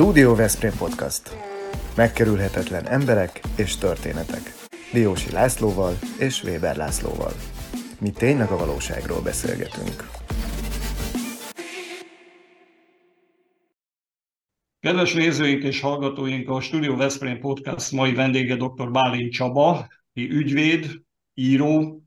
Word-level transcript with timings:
Studio 0.00 0.34
Veszprém 0.34 0.72
Podcast. 0.78 1.36
Megkerülhetetlen 1.96 2.86
emberek 2.86 3.40
és 3.56 3.76
történetek. 3.76 4.42
Diósi 4.92 5.30
Lászlóval 5.30 5.98
és 6.18 6.42
Weber 6.44 6.76
Lászlóval. 6.76 7.32
Mi 8.00 8.10
tényleg 8.10 8.50
a 8.50 8.56
valóságról 8.56 9.22
beszélgetünk. 9.22 10.08
Kedves 14.80 15.14
nézőink 15.14 15.62
és 15.62 15.80
hallgatóink, 15.80 16.48
a 16.48 16.60
Studio 16.60 16.96
Veszprém 16.96 17.40
Podcast 17.40 17.92
mai 17.92 18.14
vendége 18.14 18.56
dr. 18.56 18.90
Bálint 18.90 19.32
Csaba, 19.32 19.88
ügyvéd, 20.14 21.02
író, 21.34 22.02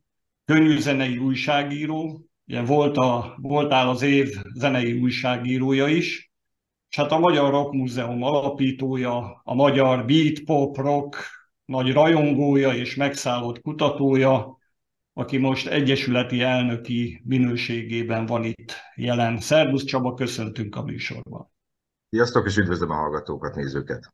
könnyűzenei 0.45 1.17
újságíró, 1.17 2.25
ugye 2.47 2.61
volt 2.61 2.97
a, 2.97 3.37
voltál 3.41 3.89
az 3.89 4.01
év 4.01 4.29
zenei 4.53 4.99
újságírója 4.99 5.87
is, 5.87 6.30
és 6.91 6.97
hát 6.97 7.11
a 7.11 7.19
Magyar 7.19 7.51
Rock 7.51 7.73
Múzeum 7.73 8.23
alapítója, 8.23 9.41
a 9.43 9.53
magyar 9.53 10.05
beat, 10.05 10.39
pop, 10.45 10.77
rock 10.77 11.15
nagy 11.65 11.93
rajongója 11.93 12.73
és 12.73 12.95
megszállott 12.95 13.61
kutatója, 13.61 14.57
aki 15.13 15.37
most 15.37 15.67
egyesületi 15.67 16.41
elnöki 16.41 17.21
minőségében 17.25 18.25
van 18.25 18.43
itt 18.43 18.73
jelen. 18.95 19.39
Szervusz 19.39 19.83
Csaba, 19.83 20.13
köszöntünk 20.13 20.75
a 20.75 20.83
műsorban. 20.83 21.51
Sziasztok, 22.09 22.45
és 22.45 22.57
üdvözlöm 22.57 22.89
a 22.89 22.95
hallgatókat, 22.95 23.55
nézőket! 23.55 24.13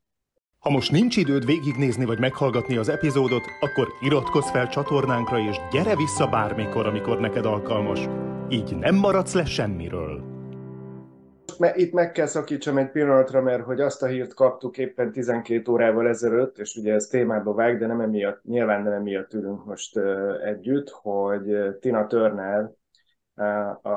Ha 0.60 0.70
most 0.70 0.92
nincs 0.92 1.18
időd 1.18 1.46
végignézni 1.46 2.06
vagy 2.06 2.20
meghallgatni 2.20 2.78
az 2.78 2.90
epizódot, 2.90 3.44
akkor 3.60 3.88
iratkozz 4.02 4.50
fel 4.50 4.68
csatornánkra, 4.68 5.40
és 5.40 5.58
gyere 5.72 5.96
vissza 5.96 6.28
bármikor, 6.28 6.86
amikor 6.86 7.20
neked 7.20 7.46
alkalmas. 7.46 8.00
Így 8.50 8.76
nem 8.76 8.96
maradsz 8.96 9.34
le 9.34 9.46
semmiről 9.46 10.37
itt 11.76 11.94
meg 11.94 12.12
kell 12.12 12.26
szakítsam 12.26 12.78
egy 12.78 12.92
pillanatra, 12.92 13.42
mert 13.42 13.64
hogy 13.64 13.82
azt 13.82 14.04
a 14.04 14.08
hírt 14.08 14.34
kaptuk 14.34 14.78
éppen 14.78 15.12
12 15.12 15.72
órával 15.72 16.08
ezelőtt, 16.08 16.58
és 16.58 16.76
ugye 16.76 16.94
ez 16.94 17.08
témába 17.08 17.54
vág, 17.54 17.80
de 17.80 17.88
nem 17.88 18.02
emiatt, 18.02 18.44
nyilván 18.44 18.84
nem 18.84 18.94
emiatt 18.94 19.34
ülünk 19.34 19.66
most 19.66 19.98
együtt, 20.44 20.90
hogy 20.90 21.78
Tina 21.80 22.08
Turner 22.08 22.72
a, 23.82 23.90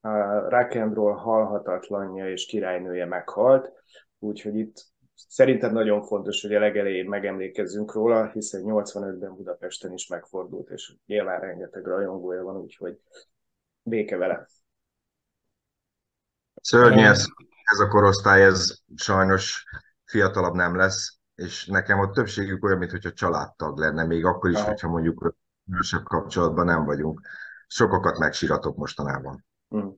a 0.00 0.48
rock 0.48 0.74
and 0.74 0.94
roll 0.94 1.14
halhatatlanja 1.14 2.30
és 2.30 2.46
királynője 2.46 3.06
meghalt, 3.06 3.72
úgyhogy 4.18 4.56
itt 4.56 4.88
szerintem 5.28 5.72
nagyon 5.72 6.02
fontos, 6.02 6.42
hogy 6.42 6.54
a 6.54 6.58
legelején 6.58 7.08
megemlékezzünk 7.08 7.92
róla, 7.92 8.30
hiszen 8.30 8.62
85-ben 8.64 9.34
Budapesten 9.34 9.92
is 9.92 10.06
megfordult, 10.06 10.70
és 10.70 10.94
nyilván 11.06 11.40
rengeteg 11.40 11.86
rajongója 11.86 12.42
van, 12.42 12.56
úgyhogy 12.56 12.98
béke 13.82 14.16
vele. 14.16 14.48
Szörnyű 16.60 17.02
ez, 17.02 17.26
ez 17.62 17.78
a 17.78 17.88
korosztály, 17.88 18.44
ez 18.44 18.78
sajnos 18.96 19.64
fiatalabb 20.04 20.54
nem 20.54 20.76
lesz, 20.76 21.18
és 21.34 21.66
nekem 21.66 21.98
a 21.98 22.10
többségük 22.10 22.64
olyan, 22.64 22.78
mintha 22.78 23.12
családtag 23.12 23.78
lenne, 23.78 24.04
még 24.04 24.24
akkor 24.24 24.50
is, 24.50 24.60
hogyha 24.60 24.88
mondjuk 24.88 25.34
különösebb 25.64 26.04
kapcsolatban 26.04 26.64
nem 26.64 26.84
vagyunk. 26.84 27.20
Sokakat 27.66 28.18
megsiratok 28.18 28.76
mostanában. 28.76 29.44
Hm. 29.68 29.88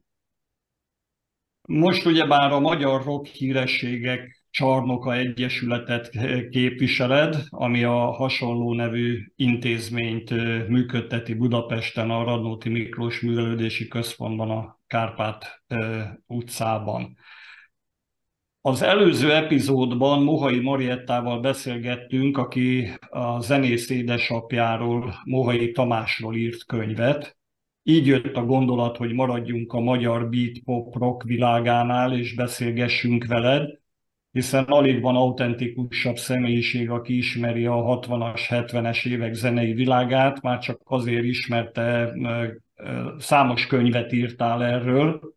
Most 1.68 2.06
ugyebár 2.06 2.52
a 2.52 2.60
magyar 2.60 3.04
rock 3.04 3.26
hírességek 3.26 4.44
csarnoka 4.50 5.14
egyesületet 5.14 6.10
képviseled, 6.50 7.36
ami 7.48 7.84
a 7.84 8.10
hasonló 8.10 8.74
nevű 8.74 9.32
intézményt 9.36 10.30
működteti 10.68 11.34
Budapesten, 11.34 12.10
a 12.10 12.24
Radnóti 12.24 12.68
Miklós 12.68 13.20
Művelődési 13.20 13.88
Központban, 13.88 14.50
a 14.50 14.80
Kárpát 14.92 15.62
utcában. 16.26 17.16
Az 18.60 18.82
előző 18.82 19.32
epizódban 19.32 20.22
Mohai 20.22 20.60
Mariettával 20.60 21.40
beszélgettünk, 21.40 22.38
aki 22.38 22.88
a 23.10 23.40
zenész 23.40 23.90
édesapjáról, 23.90 25.14
Mohai 25.24 25.70
Tamásról 25.70 26.36
írt 26.36 26.64
könyvet. 26.64 27.36
Így 27.82 28.06
jött 28.06 28.36
a 28.36 28.44
gondolat, 28.44 28.96
hogy 28.96 29.12
maradjunk 29.12 29.72
a 29.72 29.80
magyar 29.80 30.28
beat 30.28 30.58
pop 30.64 30.94
rock 30.94 31.22
világánál, 31.22 32.12
és 32.18 32.34
beszélgessünk 32.34 33.26
veled, 33.26 33.80
hiszen 34.30 34.64
alig 34.64 35.00
van 35.00 35.16
autentikusabb 35.16 36.16
személyiség, 36.16 36.90
aki 36.90 37.16
ismeri 37.16 37.66
a 37.66 37.74
60-as, 37.74 38.40
70-es 38.48 39.06
évek 39.06 39.34
zenei 39.34 39.72
világát, 39.72 40.42
már 40.42 40.58
csak 40.58 40.80
azért 40.84 41.24
ismerte 41.24 42.12
számos 43.18 43.66
könyvet 43.66 44.12
írtál 44.12 44.64
erről. 44.64 45.34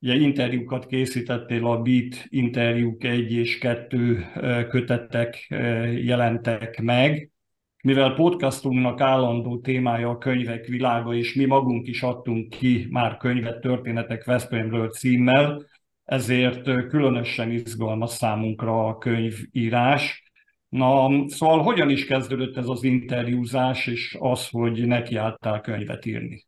Ugye 0.00 0.14
interjúkat 0.14 0.86
készítettél, 0.86 1.66
a 1.66 1.82
Beat 1.82 2.26
interjúk 2.28 3.04
egy 3.04 3.32
és 3.32 3.58
kettő 3.58 4.26
kötettek 4.68 5.46
jelentek 5.94 6.80
meg. 6.82 7.30
Mivel 7.82 8.14
podcastunknak 8.14 9.00
állandó 9.00 9.60
témája 9.60 10.10
a 10.10 10.18
könyvek 10.18 10.66
világa, 10.66 11.14
és 11.14 11.34
mi 11.34 11.44
magunk 11.44 11.86
is 11.86 12.02
adtunk 12.02 12.48
ki 12.48 12.86
már 12.90 13.16
könyvet 13.16 13.60
Történetek 13.60 14.24
Veszprémről 14.24 14.90
címmel, 14.90 15.62
ezért 16.04 16.64
különösen 16.88 17.50
izgalmas 17.50 18.10
számunkra 18.10 18.86
a 18.86 18.98
könyvírás. 18.98 20.30
Na, 20.68 21.08
szóval 21.28 21.62
hogyan 21.62 21.90
is 21.90 22.06
kezdődött 22.06 22.56
ez 22.56 22.68
az 22.68 22.82
interjúzás, 22.82 23.86
és 23.86 24.16
az, 24.20 24.48
hogy 24.48 24.86
nekiálltál 24.86 25.60
könyvet 25.60 26.06
írni? 26.06 26.45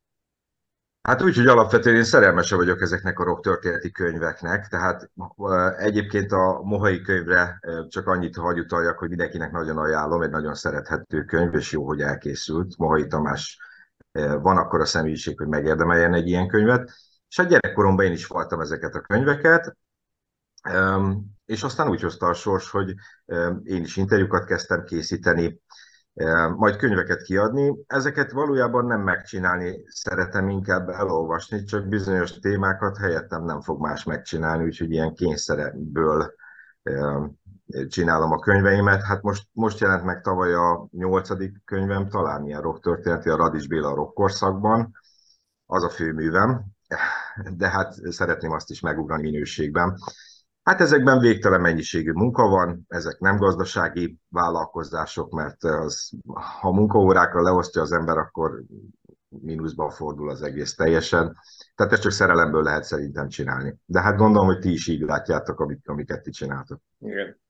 Hát 1.08 1.22
úgy, 1.22 1.36
hogy 1.36 1.46
alapvetően 1.46 1.96
én 1.96 2.04
szerelmese 2.04 2.56
vagyok 2.56 2.80
ezeknek 2.80 3.18
a 3.18 3.24
rock 3.24 3.42
történeti 3.42 3.90
könyveknek, 3.90 4.66
tehát 4.66 5.10
egyébként 5.78 6.32
a 6.32 6.60
Mohai 6.62 7.00
könyvre 7.00 7.60
csak 7.88 8.06
annyit 8.06 8.36
hagy 8.36 8.58
utaljak, 8.58 8.98
hogy 8.98 9.08
mindenkinek 9.08 9.50
nagyon 9.50 9.78
ajánlom, 9.78 10.22
egy 10.22 10.30
nagyon 10.30 10.54
szerethető 10.54 11.24
könyv, 11.24 11.54
és 11.54 11.72
jó, 11.72 11.86
hogy 11.86 12.00
elkészült. 12.00 12.76
Mohai 12.76 13.06
Tamás 13.06 13.58
van 14.40 14.56
akkor 14.56 14.80
a 14.80 14.84
személyiség, 14.84 15.38
hogy 15.38 15.48
megérdemeljen 15.48 16.14
egy 16.14 16.28
ilyen 16.28 16.48
könyvet, 16.48 16.90
és 17.28 17.38
a 17.38 17.42
gyerekkoromban 17.42 18.04
én 18.04 18.12
is 18.12 18.26
voltam 18.26 18.60
ezeket 18.60 18.94
a 18.94 19.00
könyveket, 19.00 19.76
és 21.44 21.62
aztán 21.62 21.88
úgy 21.88 22.00
hozta 22.00 22.26
a 22.26 22.34
sors, 22.34 22.70
hogy 22.70 22.94
én 23.62 23.82
is 23.82 23.96
interjúkat 23.96 24.44
kezdtem 24.44 24.84
készíteni, 24.84 25.60
majd 26.56 26.76
könyveket 26.76 27.22
kiadni. 27.22 27.84
Ezeket 27.86 28.30
valójában 28.30 28.86
nem 28.86 29.00
megcsinálni 29.00 29.82
szeretem, 29.86 30.48
inkább 30.48 30.88
elolvasni, 30.88 31.64
csak 31.64 31.88
bizonyos 31.88 32.38
témákat 32.38 32.96
helyettem 32.96 33.44
nem 33.44 33.60
fog 33.60 33.80
más 33.80 34.04
megcsinálni, 34.04 34.64
úgyhogy 34.64 34.90
ilyen 34.90 35.14
kényszerből 35.14 36.34
csinálom 37.88 38.32
a 38.32 38.38
könyveimet. 38.38 39.02
Hát 39.02 39.22
most, 39.22 39.48
most 39.52 39.78
jelent 39.80 40.04
meg 40.04 40.20
tavaly 40.20 40.54
a 40.54 40.88
nyolcadik 40.90 41.64
könyvem, 41.64 42.08
talán 42.08 42.46
ilyen 42.46 42.60
rock 42.60 42.82
történeti, 42.82 43.28
a 43.28 43.36
Radics 43.36 43.68
Béla 43.68 43.94
rock 43.94 44.14
korszakban, 44.14 44.92
az 45.66 45.84
a 45.84 45.88
főművem, 45.88 46.64
de 47.56 47.68
hát 47.68 47.94
szeretném 48.10 48.52
azt 48.52 48.70
is 48.70 48.80
megugrani 48.80 49.22
minőségben. 49.22 49.98
Hát 50.68 50.80
ezekben 50.80 51.18
végtelen 51.18 51.60
mennyiségű 51.60 52.12
munka 52.12 52.48
van, 52.48 52.84
ezek 52.88 53.18
nem 53.18 53.36
gazdasági 53.36 54.18
vállalkozások, 54.28 55.32
mert 55.32 55.64
az, 55.64 56.12
ha 56.60 56.72
munkaórákra 56.72 57.42
leosztja 57.42 57.82
az 57.82 57.92
ember, 57.92 58.16
akkor 58.16 58.62
mínuszban 59.28 59.90
fordul 59.90 60.30
az 60.30 60.42
egész 60.42 60.74
teljesen. 60.74 61.36
Tehát 61.74 61.92
ezt 61.92 62.02
csak 62.02 62.12
szerelemből 62.12 62.62
lehet 62.62 62.84
szerintem 62.84 63.28
csinálni. 63.28 63.76
De 63.84 64.00
hát 64.00 64.16
gondolom, 64.16 64.46
hogy 64.46 64.58
ti 64.58 64.72
is 64.72 64.88
így 64.88 65.00
látjátok, 65.00 65.60
amit, 65.60 65.88
amiket 65.88 66.22
ti 66.22 66.30
csináltok. 66.30 66.80
Igen. 66.98 67.40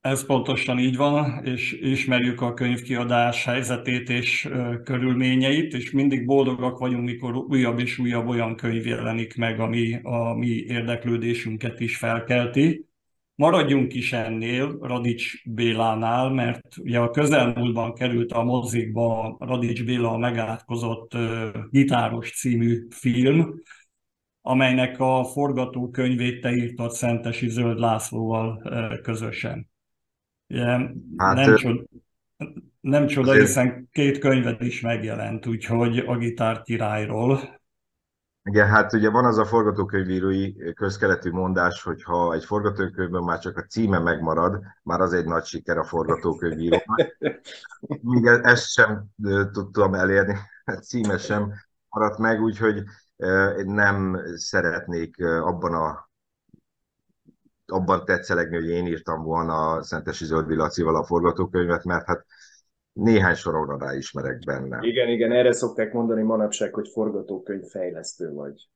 Ez 0.00 0.26
pontosan 0.26 0.78
így 0.78 0.96
van, 0.96 1.44
és 1.44 1.72
ismerjük 1.72 2.40
a 2.40 2.54
könyvkiadás 2.54 3.44
helyzetét 3.44 4.08
és 4.08 4.48
körülményeit, 4.84 5.74
és 5.74 5.90
mindig 5.90 6.26
boldogak 6.26 6.78
vagyunk, 6.78 7.04
mikor 7.04 7.36
újabb 7.36 7.78
és 7.78 7.98
újabb 7.98 8.28
olyan 8.28 8.56
könyv 8.56 8.86
jelenik 8.86 9.36
meg, 9.36 9.60
ami 9.60 10.00
a 10.02 10.34
mi 10.34 10.46
érdeklődésünket 10.46 11.80
is 11.80 11.96
felkelti. 11.96 12.88
Maradjunk 13.34 13.94
is 13.94 14.12
ennél, 14.12 14.78
Radics 14.80 15.44
Bélánál, 15.44 16.30
mert 16.30 16.76
ugye 16.76 16.98
a 16.98 17.10
közelmúltban 17.10 17.94
került 17.94 18.32
a 18.32 18.42
mozikba 18.42 19.36
Radics 19.40 19.84
Béla 19.84 20.16
megátkozott 20.16 21.12
gitáros 21.70 22.38
című 22.38 22.86
film, 22.90 23.54
amelynek 24.40 25.00
a 25.00 25.24
forgatókönyvét 25.24 26.40
te 26.40 26.52
írtad 26.52 26.90
Szentesi 26.90 27.48
Zöld 27.48 27.78
Lászlóval 27.78 28.62
közösen. 29.02 29.69
Hát, 31.16 31.34
nem, 31.34 31.56
csoda, 31.56 31.82
nem 32.80 33.06
csoda, 33.06 33.30
azért... 33.30 33.46
hiszen 33.46 33.88
két 33.92 34.18
könyved 34.18 34.62
is 34.62 34.80
megjelent, 34.80 35.46
úgyhogy 35.46 35.98
a 35.98 36.16
gitár 36.16 36.62
királyról. 36.62 37.58
Igen, 38.42 38.68
hát 38.68 38.92
ugye 38.92 39.10
van 39.10 39.24
az 39.24 39.38
a 39.38 39.44
forgatókönyvírói 39.44 40.72
közkeletű 40.74 41.30
mondás, 41.30 41.82
hogy 41.82 42.02
ha 42.02 42.34
egy 42.34 42.44
forgatókönyvben 42.44 43.22
már 43.22 43.38
csak 43.38 43.56
a 43.56 43.62
címe 43.62 43.98
megmarad, 43.98 44.62
már 44.82 45.00
az 45.00 45.12
egy 45.12 45.24
nagy 45.24 45.44
siker 45.44 45.78
a 45.78 45.84
forgatókönyvírónak. 45.84 47.16
Még 48.00 48.26
e- 48.26 48.40
ezt 48.42 48.70
sem 48.70 49.04
tudtam 49.52 49.94
elérni, 49.94 50.36
a 50.64 50.72
címe 50.72 51.18
sem 51.18 51.52
maradt 51.88 52.18
meg, 52.18 52.40
úgyhogy 52.40 52.82
nem 53.64 54.20
szeretnék 54.34 55.24
abban 55.24 55.74
a 55.74 56.09
abban 57.70 58.04
tetszelegni, 58.04 58.56
hogy 58.56 58.68
én 58.68 58.86
írtam 58.86 59.22
volna 59.22 59.70
a 59.70 59.82
Szentesi 59.82 60.24
Zöld 60.24 60.50
Lacival 60.50 60.96
a 60.96 61.04
forgatókönyvet, 61.04 61.84
mert 61.84 62.06
hát 62.06 62.26
néhány 62.92 63.34
soron 63.34 63.78
rá 63.78 63.94
ismerek 63.94 64.38
benne. 64.38 64.78
Igen, 64.80 65.08
igen, 65.08 65.32
erre 65.32 65.52
szokták 65.52 65.92
mondani 65.92 66.22
manapság, 66.22 66.74
hogy 66.74 66.88
forgatókönyv 66.88 67.64
fejlesztő 67.64 68.32
vagy. 68.32 68.68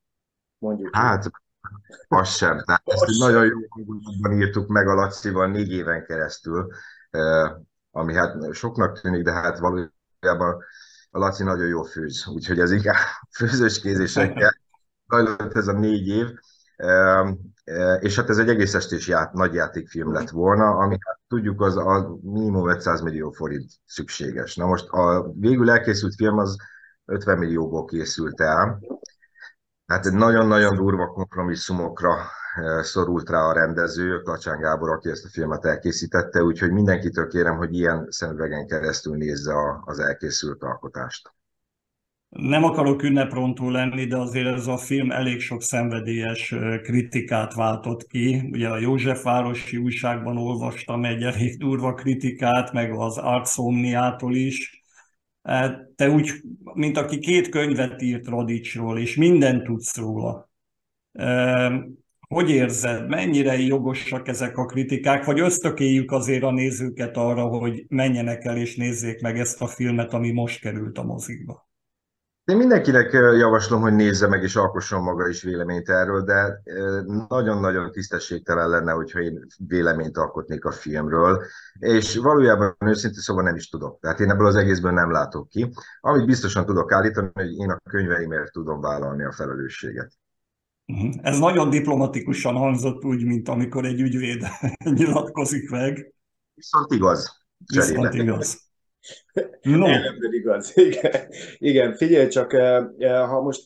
Mondjuk. 0.57 0.95
Hát, 0.95 1.31
az 2.07 2.29
sem. 2.29 2.63
Tehát 2.65 2.81
ezt 2.85 3.03
az 3.03 3.17
nagyon 3.17 3.45
jó 3.45 3.57
hangulatban 3.69 4.31
írtuk 4.31 4.67
meg 4.67 4.87
a 4.87 4.93
Lacival 4.93 5.47
négy 5.47 5.71
éven 5.71 6.05
keresztül, 6.05 6.67
ami 7.91 8.13
hát 8.13 8.53
soknak 8.53 9.01
tűnik, 9.01 9.23
de 9.23 9.31
hát 9.31 9.59
valójában 9.59 10.63
a 11.15 11.19
Laci 11.19 11.43
nagyon 11.43 11.67
jó 11.67 11.83
főz, 11.83 12.27
úgyhogy 12.27 12.59
ez 12.59 12.71
inkább 12.71 12.95
főzős 13.37 13.81
kézésekkel 13.81 14.53
zajlott 15.07 15.55
ez 15.55 15.67
a 15.67 15.79
négy 15.79 16.07
év, 16.07 16.27
és 17.99 18.15
hát 18.15 18.29
ez 18.29 18.37
egy 18.37 18.49
egész 18.49 18.73
estés 18.73 19.07
ját, 19.07 19.33
nagy 19.33 19.53
játékfilm 19.53 20.13
lett 20.13 20.29
volna, 20.29 20.69
ami 20.69 20.97
hát 20.99 21.19
tudjuk 21.27 21.61
az 21.61 21.77
a 21.77 22.17
minimum 22.21 22.69
500 22.69 23.01
millió 23.01 23.31
forint 23.31 23.71
szükséges. 23.85 24.55
Na 24.55 24.65
most 24.65 24.87
a 24.87 25.31
végül 25.39 25.69
elkészült 25.69 26.15
film 26.15 26.37
az 26.37 26.55
50 27.05 27.37
millióból 27.37 27.85
készült 27.85 28.41
el, 28.41 28.79
Hát 29.85 30.11
nagyon-nagyon 30.11 30.75
durva 30.75 31.07
kompromisszumokra 31.07 32.15
szorult 32.81 33.29
rá 33.29 33.39
a 33.39 33.53
rendező, 33.53 34.21
Klacsán 34.21 34.59
Gábor, 34.59 34.89
aki 34.89 35.09
ezt 35.09 35.25
a 35.25 35.29
filmet 35.29 35.65
elkészítette, 35.65 36.43
úgyhogy 36.43 36.71
mindenkitől 36.71 37.27
kérem, 37.27 37.57
hogy 37.57 37.73
ilyen 37.73 38.07
szemüvegen 38.09 38.67
keresztül 38.67 39.15
nézze 39.15 39.53
az 39.85 39.99
elkészült 39.99 40.63
alkotást. 40.63 41.33
Nem 42.35 42.63
akarok 42.63 43.03
ünneprontó 43.03 43.69
lenni, 43.69 44.05
de 44.05 44.17
azért 44.17 44.47
ez 44.47 44.67
a 44.67 44.77
film 44.77 45.11
elég 45.11 45.39
sok 45.39 45.61
szenvedélyes 45.61 46.55
kritikát 46.81 47.53
váltott 47.53 48.07
ki. 48.07 48.49
Ugye 48.51 48.69
a 48.69 48.79
Józsefvárosi 48.79 49.77
újságban 49.77 50.37
olvastam 50.37 51.05
egy 51.05 51.23
elég 51.23 51.57
durva 51.57 51.93
kritikát, 51.93 52.73
meg 52.73 52.91
az 52.91 53.17
Artsomniától 53.17 54.35
is. 54.35 54.83
Te 55.95 56.09
úgy, 56.09 56.31
mint 56.73 56.97
aki 56.97 57.19
két 57.19 57.49
könyvet 57.49 58.01
írt 58.01 58.27
Radicsról, 58.27 58.99
és 58.99 59.15
mindent 59.15 59.63
tudsz 59.63 59.97
róla. 59.97 60.49
Hogy 62.27 62.49
érzed, 62.49 63.09
mennyire 63.09 63.59
jogosak 63.59 64.27
ezek 64.27 64.57
a 64.57 64.65
kritikák, 64.65 65.25
vagy 65.25 65.39
ösztökéljük 65.39 66.11
azért 66.11 66.43
a 66.43 66.51
nézőket 66.51 67.17
arra, 67.17 67.43
hogy 67.43 67.85
menjenek 67.87 68.45
el 68.45 68.57
és 68.57 68.75
nézzék 68.75 69.21
meg 69.21 69.39
ezt 69.39 69.61
a 69.61 69.67
filmet, 69.67 70.13
ami 70.13 70.31
most 70.31 70.59
került 70.59 70.97
a 70.97 71.03
mozikba? 71.03 71.69
Én 72.45 72.57
mindenkinek 72.57 73.11
javaslom, 73.11 73.81
hogy 73.81 73.93
nézze 73.93 74.27
meg 74.27 74.43
és 74.43 74.55
alkosson 74.55 75.01
maga 75.01 75.27
is 75.27 75.43
véleményt 75.43 75.89
erről, 75.89 76.21
de 76.23 76.61
nagyon-nagyon 77.27 77.91
tisztességtelen 77.91 78.69
lenne, 78.69 78.91
hogyha 78.91 79.19
én 79.19 79.45
véleményt 79.67 80.17
alkotnék 80.17 80.65
a 80.65 80.71
filmről, 80.71 81.43
és 81.79 82.15
valójában 82.15 82.75
őszintén 82.85 83.21
szóval 83.21 83.43
nem 83.43 83.55
is 83.55 83.69
tudok. 83.69 83.99
Tehát 83.99 84.19
én 84.19 84.29
ebből 84.29 84.47
az 84.47 84.55
egészből 84.55 84.91
nem 84.91 85.11
látok 85.11 85.49
ki. 85.49 85.69
Amit 85.99 86.25
biztosan 86.25 86.65
tudok 86.65 86.91
állítani, 86.91 87.29
hogy 87.33 87.57
én 87.57 87.69
a 87.69 87.79
könyveimért 87.89 88.51
tudom 88.51 88.81
vállalni 88.81 89.23
a 89.23 89.31
felelősséget. 89.31 90.11
Mhm. 90.85 91.09
Ez 91.21 91.37
nagyon 91.37 91.69
diplomatikusan 91.69 92.55
hangzott 92.55 93.03
úgy, 93.03 93.25
mint 93.25 93.49
amikor 93.49 93.85
egy 93.85 94.01
ügyvéd 94.01 94.43
nyilatkozik 94.97 95.69
meg. 95.69 96.13
Viszont 96.53 96.91
igaz. 96.91 97.45
Viszont 97.73 98.13
igaz. 98.13 98.64
No. 99.61 99.85
Ellenben 99.85 100.33
igaz. 100.33 100.77
Igen. 100.89 101.27
Igen, 101.57 101.93
figyelj 101.95 102.27
csak, 102.27 102.51
ha 103.01 103.41
most 103.41 103.63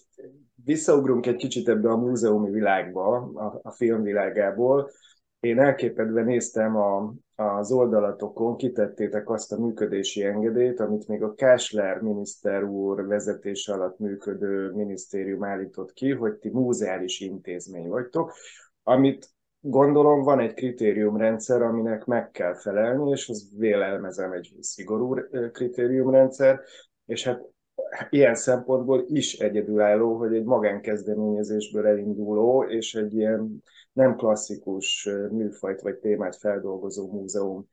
visszaugrunk 0.64 1.26
egy 1.26 1.36
kicsit 1.36 1.70
ebbe 1.70 1.90
a 1.90 1.98
múzeumi 1.98 2.50
világba, 2.50 3.16
a, 3.18 3.60
a 3.64 3.72
filmvilágából, 3.72 4.92
én 5.40 5.60
elképedve 5.60 6.24
néztem 6.24 6.76
a, 6.76 7.14
az 7.36 7.72
oldalatokon, 7.72 8.58
kitettétek 8.58 9.30
azt 9.30 9.52
a 9.52 9.60
működési 9.60 10.24
engedélyt, 10.24 10.80
amit 10.80 11.08
még 11.08 11.24
a 11.24 11.34
Kásler 11.34 12.02
miniszter 12.02 12.64
úr 12.64 13.08
vezetése 13.08 13.74
alatt 13.74 14.00
működő 14.00 14.72
minisztérium 14.72 15.44
állított 15.44 15.94
ki, 15.94 16.12
hogy 16.12 16.34
ti 16.34 16.50
múzeális 16.50 17.20
intézmény 17.20 17.88
vagytok, 17.88 18.34
amit 18.84 19.30
gondolom 19.60 20.22
van 20.22 20.40
egy 20.40 20.54
kritériumrendszer, 20.54 21.62
aminek 21.62 22.06
meg 22.06 22.32
kell 22.32 22.56
felelni, 22.56 23.10
és 23.12 23.30
az 23.30 23.50
vélelmezem 23.58 24.32
egy 24.32 24.54
szigorú 24.60 25.16
kritériumrendszer, 25.52 26.60
és 27.06 27.24
hát 27.24 27.42
ilyen 28.10 28.36
szempontból 28.36 29.06
is 29.08 29.40
egyedülálló, 29.40 30.18
hogy 30.18 30.34
egy 30.34 30.44
magánkezdeményezésből 30.44 31.88
elinduló, 31.88 32.64
és 32.64 32.96
egy 32.96 33.14
ilyen 33.14 33.64
nem 33.94 34.16
klasszikus 34.16 35.10
műfajt 35.32 35.82
vagy 35.82 35.96
témát 35.96 36.36
feldolgozó 36.36 37.12
múzeum 37.12 37.68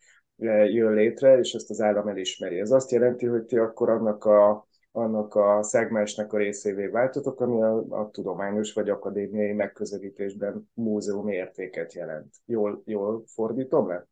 jön 0.67 0.95
létre, 0.95 1.39
és 1.39 1.53
ezt 1.53 1.71
az 1.71 1.81
állam 1.81 2.09
elismeri. 2.09 2.61
Ez 2.61 2.71
azt 2.71 2.91
jelenti, 2.91 3.27
hogy 3.27 3.45
ti 3.45 3.57
akkor 3.57 3.91
annak 3.91 4.25
a 4.25 4.67
annak 4.97 5.35
a 5.35 5.63
szegmensnek 5.63 6.33
a 6.33 6.37
részévé 6.37 6.87
váltotok, 6.87 7.41
ami 7.41 7.63
a, 7.63 7.85
a 7.89 8.11
tudományos 8.11 8.73
vagy 8.73 8.91
akadémiai 8.91 9.53
megközelítésben 9.53 10.71
múzeum 10.75 11.29
értéket 11.29 11.93
jelent. 11.93 12.35
Jól, 12.45 12.83
jól 12.85 13.23
fordítom 13.27 13.89
le? 13.89 14.07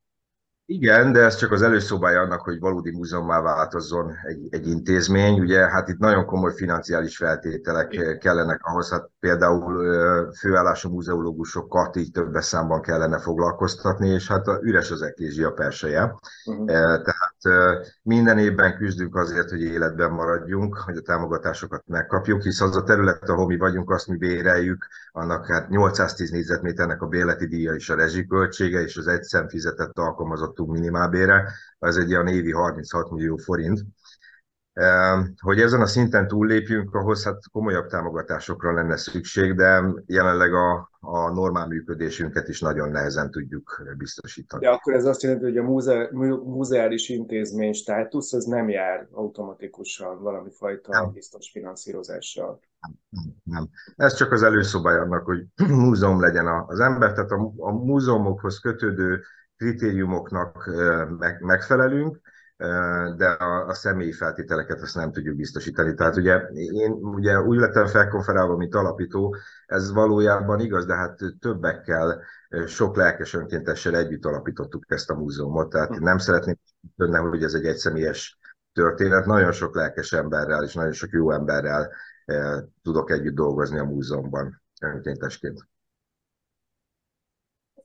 Igen, 0.66 1.12
de 1.12 1.20
ez 1.20 1.37
csak 1.37 1.52
az 1.52 1.62
előszobája 1.62 2.20
annak, 2.20 2.40
hogy 2.40 2.58
valódi 2.58 2.90
múzeummá 2.90 3.40
változzon 3.40 4.12
egy, 4.22 4.46
egy 4.50 4.69
intézmény. 4.69 5.40
Ugye 5.40 5.69
hát 5.69 5.88
itt 5.88 5.99
nagyon 5.99 6.26
komoly 6.26 6.52
financiális 6.55 7.16
feltételek 7.16 8.19
kellenek 8.20 8.61
ahhoz, 8.62 8.90
hát 8.90 9.11
például 9.20 9.93
főállású 10.38 10.90
múzeológusokat 10.90 11.96
így 11.96 12.11
több 12.11 12.34
számban 12.34 12.81
kellene 12.81 13.19
foglalkoztatni, 13.19 14.08
és 14.08 14.28
hát 14.28 14.46
a 14.46 14.58
üres 14.62 14.90
az 14.90 15.02
eklézsia 15.02 15.50
perseje. 15.50 16.14
Uh-huh. 16.44 16.67
Tehát 16.67 17.82
minden 18.02 18.38
évben 18.38 18.76
küzdünk 18.76 19.17
azért, 19.17 19.50
hogy 19.50 19.62
életben 19.62 20.10
maradjunk, 20.10 20.76
hogy 20.76 20.96
a 20.96 21.02
támogatásokat 21.02 21.82
megkapjuk, 21.87 22.43
hisz 22.43 22.60
az 22.60 22.76
a 22.76 22.82
terület, 22.82 23.28
ahol 23.28 23.46
mi 23.46 23.56
vagyunk, 23.56 23.90
azt 23.90 24.06
mi 24.06 24.17
béreljük, 24.17 24.87
annak 25.12 25.46
hát 25.46 25.69
810 25.69 26.31
négyzetméternek 26.31 27.02
a 27.02 27.06
bérleti 27.06 27.46
díja 27.46 27.72
és 27.75 27.90
a 27.90 27.94
rezsiköltsége, 27.94 28.82
és 28.82 28.96
az 28.96 29.06
egy 29.06 29.22
szem 29.22 29.49
fizetett 29.49 29.99
alkalmazott 29.99 30.54
jutottunk 30.55 30.79
minimálbére, 30.79 31.53
az 31.79 31.97
egy 31.97 32.09
ilyen 32.09 32.27
évi 32.27 32.53
36 32.53 33.11
millió 33.11 33.37
forint. 33.37 33.81
Hogy 35.41 35.61
ezen 35.61 35.81
a 35.81 35.87
szinten 35.87 36.29
túllépjünk, 36.29 36.95
ahhoz 36.95 37.25
hát 37.25 37.39
komolyabb 37.53 37.87
támogatásokra 37.87 38.73
lenne 38.73 38.97
szükség, 38.97 39.55
de 39.55 39.83
jelenleg 40.06 40.55
a, 40.55 40.91
a 41.01 41.32
normál 41.32 41.67
működésünket 41.67 42.49
is 42.49 42.61
nagyon 42.61 42.91
nehezen 42.91 43.31
tudjuk 43.31 43.82
biztosítani. 43.96 44.65
De 44.65 44.70
akkor 44.70 44.94
ez 44.94 45.05
azt 45.05 45.23
jelenti, 45.23 45.44
hogy 45.44 45.56
a 45.56 45.63
múze, 45.63 46.08
múzeális 46.44 47.08
intézmény 47.08 47.73
státusz 47.73 48.32
az 48.32 48.44
nem 48.44 48.69
jár 48.69 49.08
automatikusan 49.13 50.23
valami 50.23 50.51
fajta 50.51 50.91
nem. 50.91 51.13
biztos 51.13 51.51
finanszírozással. 51.51 52.61
Nem, 53.11 53.34
nem. 53.43 53.69
Ez 53.96 54.15
csak 54.15 54.32
az 54.32 54.43
előszobája 54.43 55.01
annak, 55.01 55.25
hogy 55.25 55.46
múzeum 55.87 56.20
legyen 56.20 56.46
az 56.67 56.81
ember, 56.81 57.13
tehát 57.13 57.31
a, 57.31 57.53
a 57.56 57.73
múzeumokhoz 57.73 58.58
kötődő 58.58 59.23
kritériumoknak 59.65 60.71
megfelelünk, 61.41 62.21
de 63.17 63.27
a, 63.27 63.67
a 63.67 63.75
személyi 63.75 64.13
feltételeket 64.13 64.81
azt 64.81 64.94
nem 64.94 65.13
tudjuk 65.13 65.37
biztosítani. 65.37 65.94
Tehát 65.94 66.17
ugye 66.17 66.39
én 66.53 66.93
ugye 66.93 67.41
úgy 67.41 67.59
lettem 67.59 67.87
felkonferálva, 67.87 68.56
mint 68.56 68.75
alapító, 68.75 69.37
ez 69.67 69.93
valójában 69.93 70.61
igaz, 70.61 70.87
de 70.87 70.94
hát 70.94 71.19
többekkel, 71.41 72.23
sok 72.67 72.97
lelkes 72.97 73.35
önkéntessel 73.35 73.97
együtt 73.97 74.25
alapítottuk 74.25 74.85
ezt 74.87 75.11
a 75.11 75.15
múzeumot, 75.15 75.69
tehát 75.69 75.97
hm. 75.97 76.03
nem 76.03 76.19
szeretném 76.19 76.55
tudni, 76.97 77.17
hogy 77.17 77.43
ez 77.43 77.55
egy 77.55 77.67
egyszemélyes 77.67 78.39
történet, 78.73 79.27
nagyon 79.27 79.53
sok 79.53 79.75
lelkes 79.75 80.13
emberrel 80.13 80.65
és 80.65 80.75
nagyon 80.75 80.93
sok 80.93 81.11
jó 81.11 81.31
emberrel 81.31 81.91
tudok 82.83 83.11
együtt 83.11 83.35
dolgozni 83.35 83.79
a 83.79 83.85
múzeumban 83.85 84.63
önkéntesként. 84.81 85.67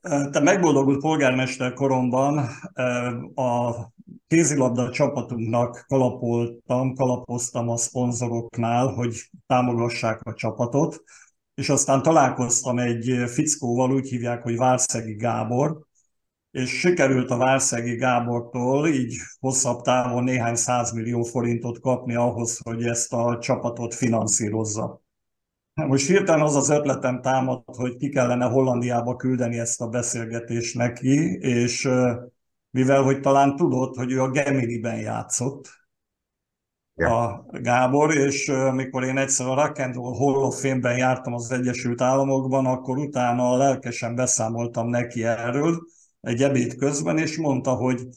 Te 0.00 0.40
megboldogult 0.40 1.00
polgármester 1.00 1.72
koromban 1.72 2.38
a 3.34 3.72
kézilabda 4.26 4.90
csapatunknak 4.90 5.84
kalapoltam, 5.88 6.94
kalapoztam 6.94 7.68
a 7.68 7.76
szponzoroknál, 7.76 8.86
hogy 8.86 9.30
támogassák 9.46 10.20
a 10.22 10.34
csapatot, 10.34 11.02
és 11.54 11.68
aztán 11.68 12.02
találkoztam 12.02 12.78
egy 12.78 13.24
fickóval, 13.26 13.92
úgy 13.92 14.08
hívják, 14.08 14.42
hogy 14.42 14.56
Várszegi 14.56 15.14
Gábor, 15.14 15.78
és 16.50 16.70
sikerült 16.70 17.30
a 17.30 17.36
Várszegi 17.36 17.94
Gábortól 17.94 18.88
így 18.88 19.16
hosszabb 19.40 19.80
távon 19.82 20.24
néhány 20.24 20.54
százmillió 20.54 21.22
forintot 21.22 21.80
kapni 21.80 22.14
ahhoz, 22.14 22.58
hogy 22.62 22.84
ezt 22.84 23.12
a 23.12 23.38
csapatot 23.38 23.94
finanszírozza. 23.94 25.00
Most 25.74 26.06
hirtelen 26.06 26.40
az 26.40 26.56
az 26.56 26.68
ötletem 26.68 27.20
támad, 27.20 27.62
hogy 27.66 27.96
ki 27.96 28.08
kellene 28.08 28.44
Hollandiába 28.44 29.16
küldeni 29.16 29.58
ezt 29.58 29.80
a 29.80 29.88
beszélgetést 29.88 30.76
neki, 30.76 31.38
és 31.40 31.88
mivel 32.70 33.02
hogy 33.02 33.20
talán 33.20 33.56
tudod, 33.56 33.96
hogy 33.96 34.12
ő 34.12 34.22
a 34.22 34.30
Gemini-ben 34.30 34.98
játszott, 34.98 35.78
a 36.94 37.44
Gábor, 37.50 38.14
és 38.14 38.52
mikor 38.72 39.04
én 39.04 39.18
egyszer 39.18 39.46
a 39.46 39.54
Rock 39.54 39.78
and 39.78 39.94
Roll 39.94 40.16
Hall 40.16 40.34
of 40.34 40.60
Fame-ben 40.60 40.96
jártam 40.96 41.34
az 41.34 41.50
Egyesült 41.50 42.00
Államokban, 42.00 42.66
akkor 42.66 42.98
utána 42.98 43.56
lelkesen 43.56 44.14
beszámoltam 44.14 44.88
neki 44.88 45.24
erről 45.24 45.80
egy 46.20 46.42
ebéd 46.42 46.76
közben, 46.76 47.18
és 47.18 47.38
mondta, 47.38 47.74
hogy 47.74 48.08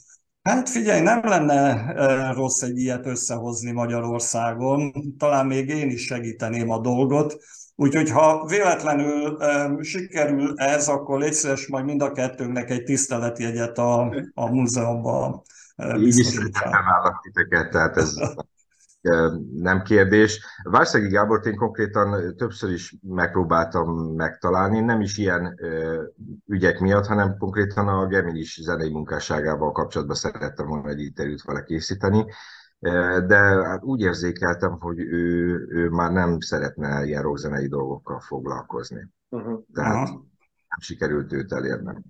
Hát 0.43 0.69
figyelj, 0.69 1.01
nem 1.01 1.21
lenne 1.23 2.33
rossz 2.33 2.61
egy 2.61 2.77
ilyet 2.77 3.05
összehozni 3.05 3.71
Magyarországon, 3.71 4.91
talán 5.17 5.45
még 5.45 5.69
én 5.69 5.89
is 5.89 6.05
segíteném 6.05 6.69
a 6.69 6.79
dolgot, 6.79 7.37
úgyhogy 7.75 8.09
ha 8.09 8.45
véletlenül 8.45 9.37
sikerül 9.83 10.53
ez, 10.55 10.87
akkor 10.87 11.19
légy 11.19 11.65
majd 11.69 11.85
mind 11.85 12.01
a 12.01 12.11
kettőnknek 12.11 12.69
egy 12.69 12.83
tiszteletjegyet 12.83 13.77
a, 13.77 14.15
a 14.33 14.49
múzeumban 14.49 15.41
Így 15.97 16.17
is 16.17 16.29
titeket, 17.21 17.71
tehát 17.71 17.97
ez 17.97 18.13
nem 19.53 19.81
kérdés. 19.81 20.45
Várszegi 20.63 21.07
Gábort 21.07 21.45
én 21.45 21.55
konkrétan 21.55 22.35
többször 22.35 22.71
is 22.71 22.95
megpróbáltam 23.01 24.15
megtalálni, 24.15 24.79
nem 24.79 25.01
is 25.01 25.17
ilyen 25.17 25.59
ügyek 26.47 26.79
miatt, 26.79 27.05
hanem 27.05 27.37
konkrétan 27.37 27.87
a 27.87 28.07
Geminis 28.07 28.59
zenei 28.61 28.91
munkásságával 28.91 29.71
kapcsolatban 29.71 30.15
szerettem 30.15 30.67
volna 30.67 30.89
egy 30.89 30.99
interjút 30.99 31.43
vele 31.43 31.63
készíteni, 31.63 32.25
de 33.27 33.37
hát 33.65 33.83
úgy 33.83 34.01
érzékeltem, 34.01 34.79
hogy 34.79 34.99
ő, 34.99 35.55
ő 35.69 35.89
már 35.89 36.11
nem 36.11 36.39
szeretne 36.39 37.05
ilyen 37.05 37.21
rockzenei 37.21 37.67
dolgokkal 37.67 38.19
foglalkozni. 38.19 39.09
Uh-huh. 39.29 39.61
Tehát 39.73 40.07
nem 40.07 40.79
sikerült 40.79 41.33
őt 41.33 41.53
elérnem. 41.53 42.03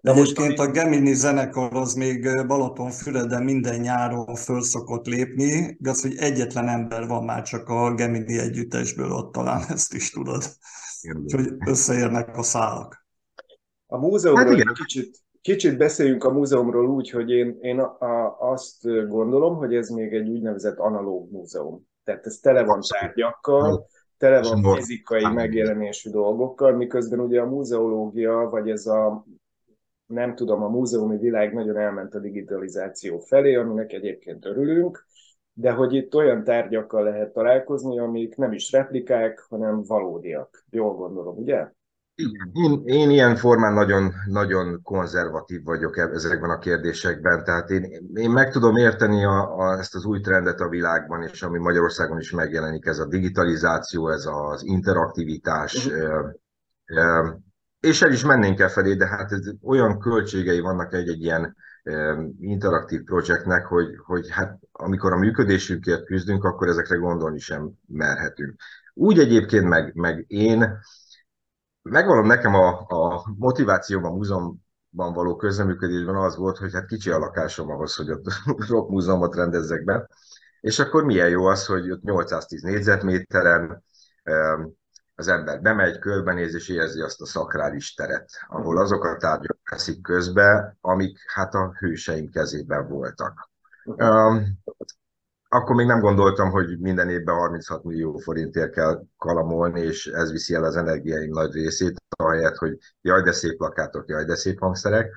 De 0.00 0.12
Egyébként 0.12 0.58
a 0.58 0.70
Gemini 0.70 1.14
zenekar 1.14 1.74
az 1.74 1.94
még 1.94 2.46
Balatonfüreden 2.46 3.42
minden 3.42 3.80
nyáron 3.80 4.34
föl 4.34 4.62
szokott 4.62 5.06
lépni, 5.06 5.76
igaz, 5.78 6.02
hogy 6.02 6.16
egyetlen 6.16 6.68
ember 6.68 7.06
van 7.06 7.24
már 7.24 7.42
csak 7.42 7.68
a 7.68 7.94
Gemini 7.94 8.38
együttesből, 8.38 9.10
ott 9.10 9.32
talán 9.32 9.62
ezt 9.74 9.94
is 9.94 10.10
tudod. 10.10 10.42
Úgyhogy 11.22 11.52
összeérnek 11.66 12.36
a 12.36 12.42
szálak. 12.42 13.06
A 13.86 13.98
múzeumról 13.98 14.56
hát 14.56 14.72
kicsit, 14.72 15.18
kicsit 15.40 15.76
beszéljünk 15.76 16.24
a 16.24 16.32
múzeumról 16.32 16.88
úgy, 16.88 17.10
hogy 17.10 17.30
én, 17.30 17.58
én 17.60 17.78
a, 17.78 17.96
a, 17.98 18.36
azt 18.38 18.82
gondolom, 19.08 19.56
hogy 19.56 19.74
ez 19.74 19.88
még 19.88 20.14
egy 20.14 20.28
úgynevezett 20.28 20.78
analóg 20.78 21.30
múzeum. 21.30 21.86
Tehát 22.04 22.26
ez 22.26 22.36
tele 22.36 22.64
van 22.64 22.80
tárgyakkal, 22.88 23.86
tele 24.18 24.42
van 24.42 24.74
fizikai 24.74 25.24
megjelenésű 25.24 26.10
dolgokkal, 26.10 26.72
miközben 26.72 27.20
ugye 27.20 27.40
a 27.40 27.46
múzeológia, 27.46 28.48
vagy 28.50 28.70
ez 28.70 28.86
a 28.86 29.26
nem 30.08 30.34
tudom, 30.34 30.62
a 30.62 30.68
múzeumi 30.68 31.16
világ 31.16 31.54
nagyon 31.54 31.76
elment 31.76 32.14
a 32.14 32.18
digitalizáció 32.18 33.18
felé, 33.18 33.54
aminek 33.54 33.92
egyébként 33.92 34.44
örülünk, 34.44 35.06
de 35.52 35.72
hogy 35.72 35.94
itt 35.94 36.14
olyan 36.14 36.44
tárgyakkal 36.44 37.02
lehet 37.02 37.32
találkozni, 37.32 37.98
amik 37.98 38.36
nem 38.36 38.52
is 38.52 38.72
replikák, 38.72 39.46
hanem 39.48 39.82
valódiak. 39.82 40.64
Jól 40.70 40.94
gondolom, 40.94 41.36
ugye? 41.36 41.68
Igen, 42.14 42.50
én, 42.52 42.82
én 42.84 43.10
ilyen 43.10 43.36
formán 43.36 43.72
nagyon, 43.72 44.12
nagyon 44.26 44.80
konzervatív 44.82 45.64
vagyok 45.64 45.98
e- 45.98 46.10
ezekben 46.12 46.50
a 46.50 46.58
kérdésekben, 46.58 47.44
tehát 47.44 47.70
én, 47.70 48.10
én 48.14 48.30
meg 48.30 48.50
tudom 48.50 48.76
érteni 48.76 49.24
a, 49.24 49.56
a, 49.58 49.78
ezt 49.78 49.94
az 49.94 50.04
új 50.04 50.20
trendet 50.20 50.60
a 50.60 50.68
világban, 50.68 51.22
és 51.22 51.42
ami 51.42 51.58
Magyarországon 51.58 52.18
is 52.18 52.30
megjelenik, 52.30 52.86
ez 52.86 52.98
a 52.98 53.06
digitalizáció, 53.06 54.08
ez 54.08 54.26
az 54.26 54.62
interaktivitás, 54.64 55.86
uh-huh 55.86 57.46
és 57.80 58.02
el 58.02 58.12
is 58.12 58.24
mennénk 58.24 58.60
e 58.60 58.68
felé, 58.68 58.94
de 58.94 59.06
hát 59.06 59.32
ez 59.32 59.50
olyan 59.62 59.98
költségei 59.98 60.60
vannak 60.60 60.92
egy-egy 60.92 61.22
ilyen 61.22 61.56
interaktív 62.40 63.02
projektnek, 63.02 63.66
hogy, 63.66 63.86
hogy 64.04 64.30
hát 64.30 64.58
amikor 64.72 65.12
a 65.12 65.18
működésünkért 65.18 66.04
küzdünk, 66.04 66.44
akkor 66.44 66.68
ezekre 66.68 66.96
gondolni 66.96 67.38
sem 67.38 67.70
merhetünk. 67.86 68.60
Úgy 68.94 69.18
egyébként 69.18 69.68
meg, 69.68 69.94
meg 69.94 70.24
én, 70.26 70.78
megvalom 71.82 72.26
nekem 72.26 72.54
a, 72.54 72.86
a 72.88 73.34
motivációm 73.36 74.04
a 74.04 74.10
múzeumban 74.10 74.60
való 74.90 75.36
közleműködésben 75.36 76.16
az 76.16 76.36
volt, 76.36 76.58
hogy 76.58 76.72
hát 76.72 76.86
kicsi 76.86 77.10
a 77.10 77.18
lakásom 77.18 77.70
ahhoz, 77.70 77.94
hogy 77.94 78.10
ott 78.10 78.24
rock 78.68 78.90
múzeumot 78.90 79.34
rendezzek 79.34 79.84
be, 79.84 80.08
és 80.60 80.78
akkor 80.78 81.04
milyen 81.04 81.28
jó 81.28 81.44
az, 81.44 81.66
hogy 81.66 81.90
ott 81.90 82.02
810 82.02 82.62
négyzetméteren 82.62 83.82
az 85.18 85.28
ember 85.28 85.60
bemegy, 85.60 85.98
körbenéz 85.98 86.54
és 86.54 86.68
érzi 86.68 87.00
azt 87.00 87.20
a 87.20 87.26
szakrális 87.26 87.94
teret, 87.94 88.30
ahol 88.48 88.78
azok 88.78 89.04
a 89.04 89.16
tárgyak 89.16 89.58
veszik 89.70 90.02
közbe, 90.02 90.76
amik 90.80 91.18
hát 91.26 91.54
a 91.54 91.72
hőseim 91.78 92.30
kezében 92.30 92.88
voltak. 92.88 93.50
Um, 93.84 94.58
akkor 95.48 95.76
még 95.76 95.86
nem 95.86 96.00
gondoltam, 96.00 96.50
hogy 96.50 96.78
minden 96.78 97.08
évben 97.08 97.34
36 97.34 97.84
millió 97.84 98.18
forintért 98.18 98.72
kell 98.72 99.02
kalamolni, 99.16 99.80
és 99.80 100.06
ez 100.06 100.30
viszi 100.30 100.54
el 100.54 100.64
az 100.64 100.76
energiáim 100.76 101.30
nagy 101.30 101.52
részét, 101.52 101.96
ahelyett, 102.16 102.56
hogy 102.56 102.78
jaj, 103.00 103.22
de 103.22 103.32
szép 103.32 103.56
plakátok, 103.56 104.08
jaj, 104.08 104.24
de 104.24 104.34
szép 104.34 104.58
hangszerek. 104.58 105.10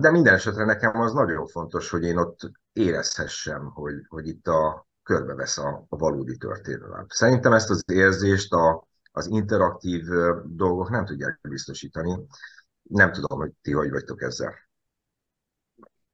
De 0.00 0.10
minden 0.10 0.34
esetre 0.34 0.64
nekem 0.64 1.00
az 1.00 1.12
nagyon 1.12 1.46
fontos, 1.46 1.90
hogy 1.90 2.04
én 2.04 2.16
ott 2.16 2.38
érezhessem, 2.72 3.70
hogy, 3.74 3.94
hogy 4.08 4.28
itt 4.28 4.46
a 4.46 4.86
körbevesz 5.02 5.58
a, 5.58 5.86
a 5.88 5.96
valódi 5.96 6.36
történelem. 6.36 7.06
Szerintem 7.08 7.52
ezt 7.52 7.70
az 7.70 7.82
érzést 7.86 8.52
a, 8.52 8.86
az 9.16 9.26
interaktív 9.26 10.04
dolgok 10.44 10.90
nem 10.90 11.04
tudják 11.04 11.38
biztosítani. 11.48 12.18
Nem 12.82 13.12
tudom, 13.12 13.38
hogy 13.38 13.52
ti 13.62 13.72
hogy 13.72 13.90
vagytok 13.90 14.22
ezzel. 14.22 14.54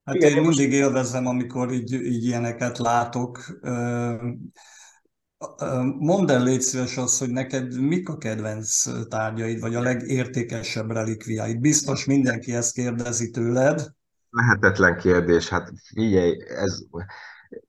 Hát 0.05 0.15
Igen, 0.15 0.37
én 0.37 0.43
mindig 0.43 0.73
élvezem, 0.73 1.27
amikor 1.27 1.73
így, 1.73 1.93
így 1.93 2.25
ilyeneket 2.25 2.79
látok. 2.79 3.61
Mondd 5.99 6.31
el, 6.31 6.43
légy 6.43 6.61
szíves 6.61 6.97
az, 6.97 7.19
hogy 7.19 7.31
neked 7.31 7.81
mik 7.81 8.09
a 8.09 8.19
kedvenc 8.19 8.83
tárgyaid, 9.09 9.61
vagy 9.61 9.75
a 9.75 9.81
legértékesebb 9.81 10.91
relikviáid. 10.91 11.61
Biztos 11.61 12.05
mindenki 12.05 12.53
ezt 12.53 12.75
kérdezi 12.75 13.31
tőled. 13.31 13.91
Lehetetlen 14.31 14.97
kérdés. 14.97 15.49
Hát 15.49 15.73
figyelj, 15.95 16.45
ez, 16.49 16.83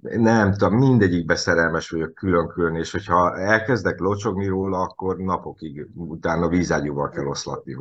nem 0.01 0.51
tudom, 0.51 0.77
mindegyikbe 0.77 1.35
szerelmes 1.35 1.89
vagyok 1.89 2.13
külön-külön, 2.13 2.75
és 2.75 2.91
hogyha 2.91 3.37
elkezdek 3.37 3.99
locsogni 3.99 4.47
róla, 4.47 4.79
akkor 4.79 5.17
napokig 5.17 5.87
utána 5.95 6.47
vízágyúval 6.47 7.09
kell 7.09 7.25
oszlatni. 7.25 7.77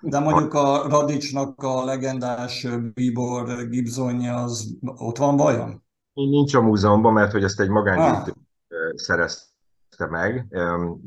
De 0.00 0.18
mondjuk 0.18 0.54
a 0.54 0.88
Radicsnak 0.88 1.62
a 1.62 1.84
legendás 1.84 2.66
Bibor 2.94 3.68
Gibsonja, 3.68 4.34
az 4.34 4.76
ott 4.80 5.16
van 5.16 5.36
vajon? 5.36 5.82
Nincs 6.12 6.54
a 6.54 6.60
múzeumban, 6.60 7.12
mert 7.12 7.32
hogy 7.32 7.44
ezt 7.44 7.60
egy 7.60 7.68
magángyűjtő 7.68 8.32
ah. 8.68 8.94
szerezte 8.94 10.06
meg, 10.10 10.46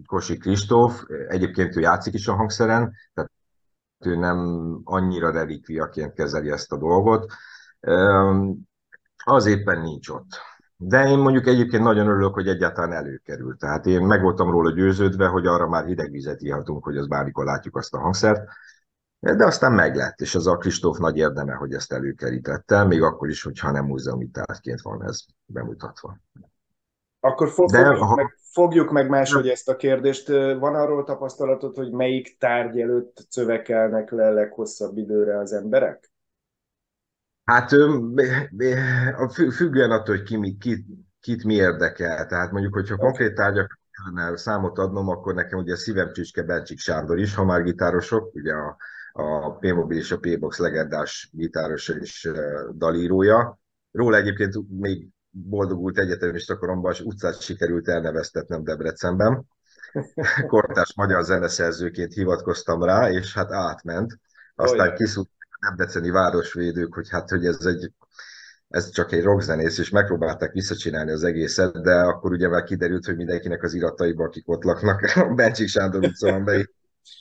Kosi 0.05 0.37
Kristóf, 0.37 1.03
egyébként 1.27 1.75
ő 1.75 1.79
játszik 1.79 2.13
is 2.13 2.27
a 2.27 2.35
hangszeren, 2.35 2.93
tehát 3.13 3.31
ő 4.05 4.15
nem 4.15 4.39
annyira 4.83 5.31
relikviaként 5.31 6.13
kezeli 6.13 6.49
ezt 6.49 6.71
a 6.71 6.77
dolgot 6.77 7.33
az 9.23 9.45
éppen 9.45 9.81
nincs 9.81 10.09
ott. 10.09 10.27
De 10.75 11.07
én 11.07 11.17
mondjuk 11.17 11.47
egyébként 11.47 11.83
nagyon 11.83 12.07
örülök, 12.07 12.33
hogy 12.33 12.47
egyáltalán 12.47 12.91
előkerült. 12.91 13.59
Tehát 13.59 13.85
én 13.85 14.01
meg 14.01 14.21
voltam 14.21 14.51
róla 14.51 14.71
győződve, 14.71 15.27
hogy 15.27 15.47
arra 15.47 15.67
már 15.67 15.85
hideg 15.85 16.11
vizet 16.11 16.41
ihatunk, 16.41 16.83
hogy 16.83 16.97
az 16.97 17.07
bármikor 17.07 17.45
látjuk 17.45 17.75
azt 17.75 17.93
a 17.93 17.99
hangszert. 17.99 18.49
De 19.19 19.45
aztán 19.45 19.71
meglett, 19.71 20.19
és 20.19 20.35
az 20.35 20.47
a 20.47 20.57
Kristóf 20.57 20.97
nagy 20.97 21.17
érdeme, 21.17 21.53
hogy 21.53 21.73
ezt 21.73 21.93
előkerítette, 21.93 22.83
még 22.83 23.01
akkor 23.01 23.29
is, 23.29 23.43
hogyha 23.43 23.71
nem 23.71 23.85
múzeumi 23.85 24.27
tárgyként 24.27 24.81
van 24.81 25.03
ez 25.03 25.19
bemutatva. 25.45 26.17
Akkor 27.19 27.49
fog, 27.49 27.71
De, 27.71 27.85
fogjuk, 27.85 28.03
ha... 28.03 28.15
meg, 28.15 28.37
fogjuk 28.51 28.91
meg 28.91 29.09
máshogy 29.09 29.47
ezt 29.47 29.69
a 29.69 29.75
kérdést. 29.75 30.27
Van 30.59 30.75
arról 30.75 31.03
tapasztalatod, 31.03 31.75
hogy 31.75 31.91
melyik 31.91 32.37
tárgy 32.39 32.79
előtt 32.79 33.25
szövekelnek 33.29 34.11
le 34.11 34.29
leghosszabb 34.29 34.97
időre 34.97 35.39
az 35.39 35.53
emberek? 35.53 36.11
Hát 37.47 37.69
függően 39.51 39.91
attól, 39.91 40.15
hogy 40.15 40.23
ki, 40.23 40.57
ki, 40.59 40.85
kit 41.19 41.43
mi 41.43 41.53
érdekel. 41.53 42.25
Tehát 42.25 42.51
mondjuk, 42.51 42.73
hogyha 42.73 42.97
konkrét 42.97 43.35
tárgyak 43.35 43.79
számot 44.33 44.77
adnom, 44.77 45.09
akkor 45.09 45.33
nekem 45.33 45.59
ugye 45.59 45.75
szívem 45.75 46.13
csücske 46.13 46.43
Bencsik 46.43 46.79
Sándor 46.79 47.19
is, 47.19 47.35
ha 47.35 47.45
már 47.45 47.63
gitárosok, 47.63 48.33
ugye 48.33 48.53
a, 48.53 48.77
a 49.13 49.51
P-Mobil 49.51 49.97
és 49.97 50.11
a 50.11 50.17
P-Box 50.17 50.57
legendás 50.57 51.29
gitáros 51.31 51.89
és 51.89 52.31
dalírója. 52.73 53.59
Róla 53.91 54.17
egyébként 54.17 54.55
még 54.79 55.07
boldogult 55.29 55.97
egyetemista 55.97 56.57
koromban, 56.57 56.91
és 56.91 57.01
utcát 57.01 57.41
sikerült 57.41 57.87
elneveztetnem 57.87 58.63
Debrecenben. 58.63 59.45
Kortás 60.47 60.93
magyar 60.95 61.23
zeneszerzőként 61.23 62.13
hivatkoztam 62.13 62.83
rá, 62.83 63.09
és 63.11 63.33
hát 63.33 63.51
átment. 63.51 64.19
Aztán 64.55 64.95
kiszúrt 64.95 65.29
debreceni 65.59 66.09
városvédők, 66.09 66.93
hogy 66.93 67.09
hát, 67.09 67.29
hogy 67.29 67.45
ez 67.45 67.65
egy 67.65 67.91
ez 68.67 68.89
csak 68.89 69.11
egy 69.11 69.23
rockzenész, 69.23 69.77
és 69.77 69.89
megpróbálták 69.89 70.51
visszacsinálni 70.51 71.11
az 71.11 71.23
egészet, 71.23 71.81
de 71.81 71.99
akkor 71.99 72.31
ugye 72.31 72.47
már 72.47 72.63
kiderült, 72.63 73.05
hogy 73.05 73.15
mindenkinek 73.15 73.63
az 73.63 73.73
irataiban, 73.73 74.27
akik 74.27 74.49
ott 74.49 74.63
laknak, 74.63 75.01
a 75.15 75.33
Bencsik 75.33 75.67
Sándor 75.67 76.03
utca 76.03 76.31
van 76.31 76.43
be, 76.43 76.69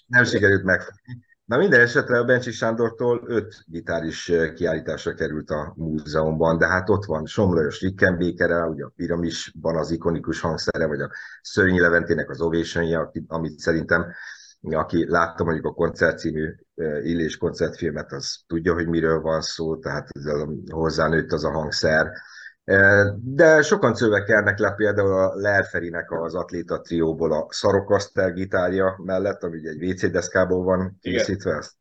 nem 0.06 0.24
sikerült 0.24 0.64
megfogni. 0.64 1.24
Na 1.44 1.56
minden 1.56 1.80
esetre 1.80 2.18
a 2.18 2.24
Bencsi 2.24 2.50
Sándortól 2.50 3.22
öt 3.26 3.64
gitár 3.66 4.04
is 4.04 4.32
kiállításra 4.54 5.14
került 5.14 5.50
a 5.50 5.72
múzeumban, 5.76 6.58
de 6.58 6.66
hát 6.66 6.88
ott 6.88 7.04
van 7.04 7.26
Somlajos 7.26 7.80
Rickenbékere, 7.80 8.64
ugye 8.64 8.84
a 8.84 8.92
piramisban 8.96 9.76
az 9.76 9.90
ikonikus 9.90 10.40
hangszere, 10.40 10.86
vagy 10.86 11.00
a 11.00 11.10
Szörnyi 11.42 11.80
Leventének 11.80 12.30
az 12.30 12.40
ovation 12.40 13.10
amit 13.26 13.58
szerintem 13.58 14.12
aki 14.60 15.08
látta 15.08 15.44
mondjuk 15.44 15.66
a 15.66 15.72
koncert 15.72 16.18
című 16.18 16.54
Illés 17.02 17.36
koncertfilmet, 17.36 18.12
az 18.12 18.38
tudja, 18.46 18.74
hogy 18.74 18.86
miről 18.86 19.20
van 19.20 19.40
szó, 19.40 19.76
tehát 19.78 20.08
hozzánőtt 20.70 21.32
az 21.32 21.44
a 21.44 21.50
hangszer. 21.50 22.12
De 23.14 23.62
sokan 23.62 23.94
szövekelnek 23.94 24.58
le 24.58 24.70
például 24.70 25.12
a 25.12 25.34
Lerferinek 25.34 26.10
az 26.10 26.34
atléta 26.34 26.80
trióból 26.80 27.32
a 27.32 27.46
szarokasztel 27.50 28.32
gitárja 28.32 29.00
mellett, 29.04 29.42
ami 29.42 29.56
ugye 29.56 29.70
egy 29.70 29.84
WC 29.84 30.10
deszkából 30.10 30.64
van 30.64 30.96
készítve, 31.00 31.56
ezt 31.56 31.72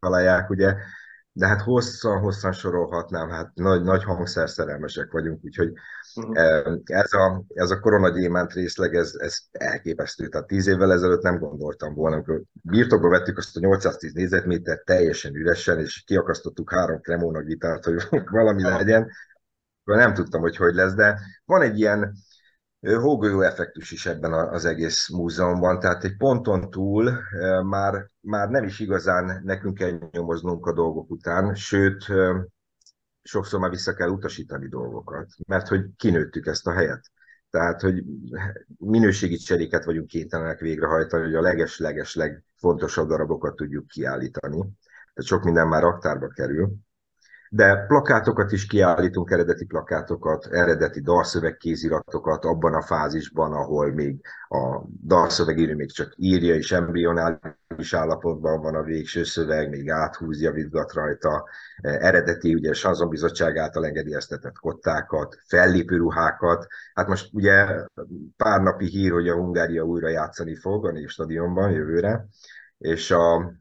találják, 0.00 0.50
ugye. 0.50 0.74
De 1.32 1.46
hát 1.46 1.62
hosszan-hosszan 1.62 2.52
sorolhatnám, 2.52 3.28
hát 3.28 3.50
nagy, 3.54 3.82
nagy 3.82 4.04
hangszerszerelmesek 4.04 5.10
vagyunk, 5.10 5.44
úgyhogy 5.44 5.72
uh-huh. 6.14 6.78
ez, 6.84 7.12
a, 7.12 7.44
ez 7.54 7.70
a 7.70 7.80
koronagyémánt 7.80 8.52
részleg, 8.52 8.94
ez, 8.94 9.12
ez 9.18 9.36
elképesztő. 9.50 10.28
Tehát 10.28 10.46
tíz 10.46 10.66
évvel 10.66 10.92
ezelőtt 10.92 11.22
nem 11.22 11.38
gondoltam 11.38 11.94
volna, 11.94 12.14
amikor 12.14 12.42
birtokba 12.52 13.08
vettük 13.08 13.38
azt 13.38 13.56
a 13.56 13.60
810 13.60 14.12
négyzetmétert 14.12 14.84
teljesen 14.84 15.34
üresen, 15.34 15.78
és 15.78 16.02
kiakasztottuk 16.06 16.70
három 16.70 17.00
Cremona 17.00 17.42
gitárt, 17.42 17.84
hogy 17.84 18.02
valami 18.30 18.62
legyen, 18.62 19.10
nem 19.84 20.14
tudtam, 20.14 20.40
hogy 20.40 20.56
hogy 20.56 20.74
lesz, 20.74 20.94
de 20.94 21.20
van 21.44 21.62
egy 21.62 21.78
ilyen 21.78 22.14
hógolyó 22.80 23.40
effektus 23.40 23.90
is 23.90 24.06
ebben 24.06 24.32
az 24.32 24.64
egész 24.64 25.08
múzeumban, 25.08 25.80
tehát 25.80 26.04
egy 26.04 26.16
ponton 26.16 26.70
túl 26.70 27.12
már, 27.62 28.10
már 28.20 28.48
nem 28.48 28.64
is 28.64 28.78
igazán 28.78 29.40
nekünk 29.44 29.74
kell 29.74 29.98
nyomoznunk 30.10 30.66
a 30.66 30.72
dolgok 30.72 31.10
után, 31.10 31.54
sőt, 31.54 32.04
sokszor 33.22 33.60
már 33.60 33.70
vissza 33.70 33.94
kell 33.94 34.08
utasítani 34.08 34.68
dolgokat, 34.68 35.28
mert 35.46 35.68
hogy 35.68 35.84
kinőttük 35.96 36.46
ezt 36.46 36.66
a 36.66 36.72
helyet. 36.72 37.10
Tehát, 37.50 37.80
hogy 37.80 38.04
minőségi 38.78 39.36
cseréket 39.36 39.84
vagyunk 39.84 40.06
kénytelenek 40.06 40.58
végrehajtani, 40.58 41.24
hogy 41.24 41.34
a 41.34 41.40
leges-leges 41.40 42.14
legfontosabb 42.14 43.08
darabokat 43.08 43.56
tudjuk 43.56 43.86
kiállítani. 43.86 44.58
Tehát 44.58 45.30
sok 45.30 45.44
minden 45.44 45.68
már 45.68 45.82
raktárba 45.82 46.28
kerül 46.28 46.72
de 47.52 47.84
plakátokat 47.86 48.52
is 48.52 48.66
kiállítunk, 48.66 49.30
eredeti 49.30 49.64
plakátokat, 49.64 50.46
eredeti 50.46 51.00
dalszövegkéziratokat 51.00 52.44
abban 52.44 52.74
a 52.74 52.82
fázisban, 52.82 53.52
ahol 53.52 53.92
még 53.92 54.20
a 54.48 54.80
dalszövegírő 55.04 55.74
még 55.74 55.92
csak 55.92 56.12
írja, 56.16 56.54
és 56.54 56.72
embrionális 56.72 57.94
állapotban 57.94 58.60
van 58.60 58.74
a 58.74 58.82
végső 58.82 59.24
szöveg, 59.24 59.68
még 59.68 59.90
áthúzja, 59.90 60.52
vidgat 60.52 60.92
rajta, 60.92 61.48
eredeti, 61.80 62.54
ugye 62.54 62.72
Sanzon 62.72 63.08
Bizottság 63.08 63.56
által 63.56 63.86
engedélyeztetett 63.86 64.58
kottákat, 64.58 65.38
fellépő 65.46 65.96
ruhákat. 65.96 66.66
Hát 66.94 67.08
most 67.08 67.28
ugye 67.32 67.66
pár 68.36 68.60
napi 68.60 68.86
hír, 68.86 69.12
hogy 69.12 69.28
a 69.28 69.34
Hungária 69.34 69.82
újra 69.82 70.08
játszani 70.08 70.54
fog 70.54 70.86
a 70.86 71.08
Stadionban 71.08 71.70
jövőre, 71.70 72.26
és 72.78 73.10
a, 73.10 73.52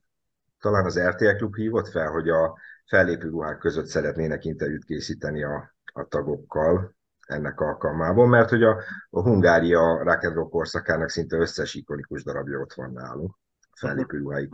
talán 0.60 0.86
az 0.86 1.00
RTL 1.00 1.36
Klub 1.36 1.56
hívott 1.56 1.88
fel, 1.88 2.10
hogy 2.10 2.30
a 2.30 2.58
fellépő 2.86 3.30
ruhák 3.30 3.58
között 3.58 3.86
szeretnének 3.86 4.46
interjút 4.46 4.84
készíteni 4.86 5.44
a, 5.44 5.76
a 5.94 6.04
tagokkal 6.04 6.96
ennek 7.28 7.60
alkalmával, 7.60 8.28
mert 8.28 8.50
hogy 8.50 8.64
a, 8.64 8.82
a 9.10 9.22
Hungária 9.22 10.04
rock 10.04 10.24
roll 10.24 10.50
korszakának 10.50 11.10
szinte 11.10 11.38
összes 11.38 11.74
ikonikus 11.74 12.24
darabja 12.24 12.60
ott 12.60 12.74
van 12.74 12.92
nálunk, 12.92 13.36
fellépő 13.76 14.18
ruháik. 14.18 14.54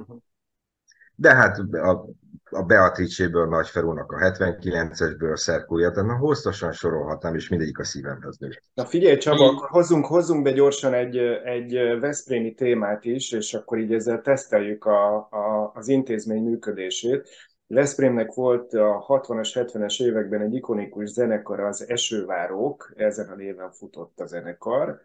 De 1.16 1.36
hát 1.36 1.58
a, 1.58 2.06
a 2.52 2.64
Beatrice-ből 2.64 3.48
Nagy 3.48 3.68
Ferúnak 3.68 4.12
a 4.12 4.18
79-esből 4.18 5.36
szerkója, 5.36 5.92
tehát 5.92 6.20
hosszasan 6.20 6.72
sorolhatnám, 6.72 7.36
és 7.36 7.50
mindegyik 7.50 7.80
a 7.80 7.84
szívemhez 7.84 8.38
nő. 8.38 8.50
Na 8.74 8.86
figyelj 8.86 9.18
Csaba, 9.18 9.46
akkor 9.46 9.70
hozzunk, 9.70 10.06
hozzunk 10.06 10.44
be 10.44 10.52
gyorsan 10.52 10.94
egy, 10.94 11.18
egy 11.44 12.00
Veszprémi 12.00 12.54
témát 12.54 13.06
is, 13.06 13.32
és 13.32 13.54
akkor 13.54 13.78
így 13.78 13.94
ezzel 13.94 14.22
teszteljük 14.22 14.86
a, 14.86 15.16
a, 15.16 15.72
az 15.74 15.88
intézmény 15.88 16.44
működését. 16.44 17.30
Veszprémnek 17.68 18.34
volt 18.34 18.74
a 18.74 19.06
60-as, 19.08 19.50
70-es 19.54 20.04
években 20.04 20.42
egy 20.42 20.54
ikonikus 20.54 21.10
zenekar, 21.10 21.60
az 21.60 21.90
Esővárók, 21.90 22.94
ezen 22.96 23.30
a 23.30 23.36
néven 23.36 23.72
futott 23.72 24.20
a 24.20 24.26
zenekar. 24.26 25.02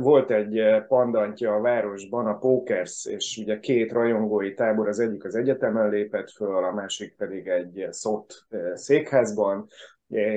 Volt 0.00 0.30
egy 0.30 0.84
pandantja 0.88 1.54
a 1.54 1.60
városban, 1.60 2.26
a 2.26 2.38
Pokers, 2.38 3.06
és 3.06 3.36
ugye 3.42 3.58
két 3.58 3.92
rajongói 3.92 4.54
tábor, 4.54 4.88
az 4.88 4.98
egyik 4.98 5.24
az 5.24 5.34
egyetemen 5.34 5.88
lépett 5.88 6.30
föl, 6.30 6.64
a 6.64 6.72
másik 6.72 7.16
pedig 7.16 7.48
egy 7.48 7.86
szott 7.90 8.46
székházban, 8.74 9.68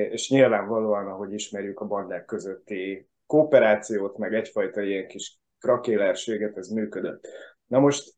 és 0.09 0.29
nyilvánvalóan, 0.29 1.07
ahogy 1.07 1.33
ismerjük 1.33 1.79
a 1.79 1.85
bandák 1.85 2.25
közötti 2.25 3.07
kooperációt, 3.25 4.17
meg 4.17 4.33
egyfajta 4.33 4.81
ilyen 4.81 5.07
kis 5.07 5.39
krakélerséget, 5.59 6.57
ez 6.57 6.67
működött. 6.67 7.27
Na 7.67 7.79
most 7.79 8.13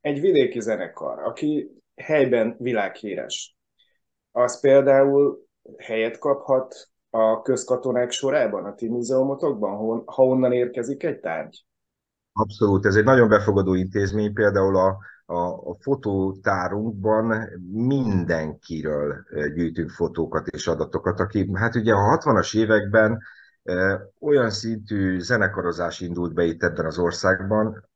egy 0.00 0.20
vidéki 0.20 0.60
zenekar, 0.60 1.18
aki 1.18 1.70
helyben 1.96 2.56
világhíres. 2.58 3.56
Az 4.30 4.60
például 4.60 5.46
helyet 5.78 6.18
kaphat 6.18 6.90
a 7.14 7.42
közkatonák 7.42 8.10
sorában, 8.10 8.64
a 8.64 8.74
ti 8.74 8.88
múzeumotokban, 8.88 10.02
ha 10.06 10.24
onnan 10.24 10.52
érkezik 10.52 11.02
egy 11.02 11.20
tárgy? 11.20 11.64
Abszolút, 12.32 12.86
ez 12.86 12.96
egy 12.96 13.04
nagyon 13.04 13.28
befogadó 13.28 13.74
intézmény, 13.74 14.32
például 14.32 14.76
a, 14.76 14.98
a, 15.26 15.36
a 15.70 15.74
fotótárunkban 15.80 17.48
mindenkiről 17.72 19.14
gyűjtünk 19.54 19.90
fotókat 19.90 20.46
és 20.46 20.66
adatokat, 20.66 21.20
aki 21.20 21.50
hát 21.52 21.74
ugye 21.74 21.92
a 21.92 22.18
60-as 22.18 22.56
években 22.56 23.22
olyan 24.20 24.50
szintű 24.50 25.18
zenekarozás 25.18 26.00
indult 26.00 26.34
be 26.34 26.44
itt 26.44 26.62
ebben 26.62 26.86
az 26.86 26.98
országban, 26.98 27.88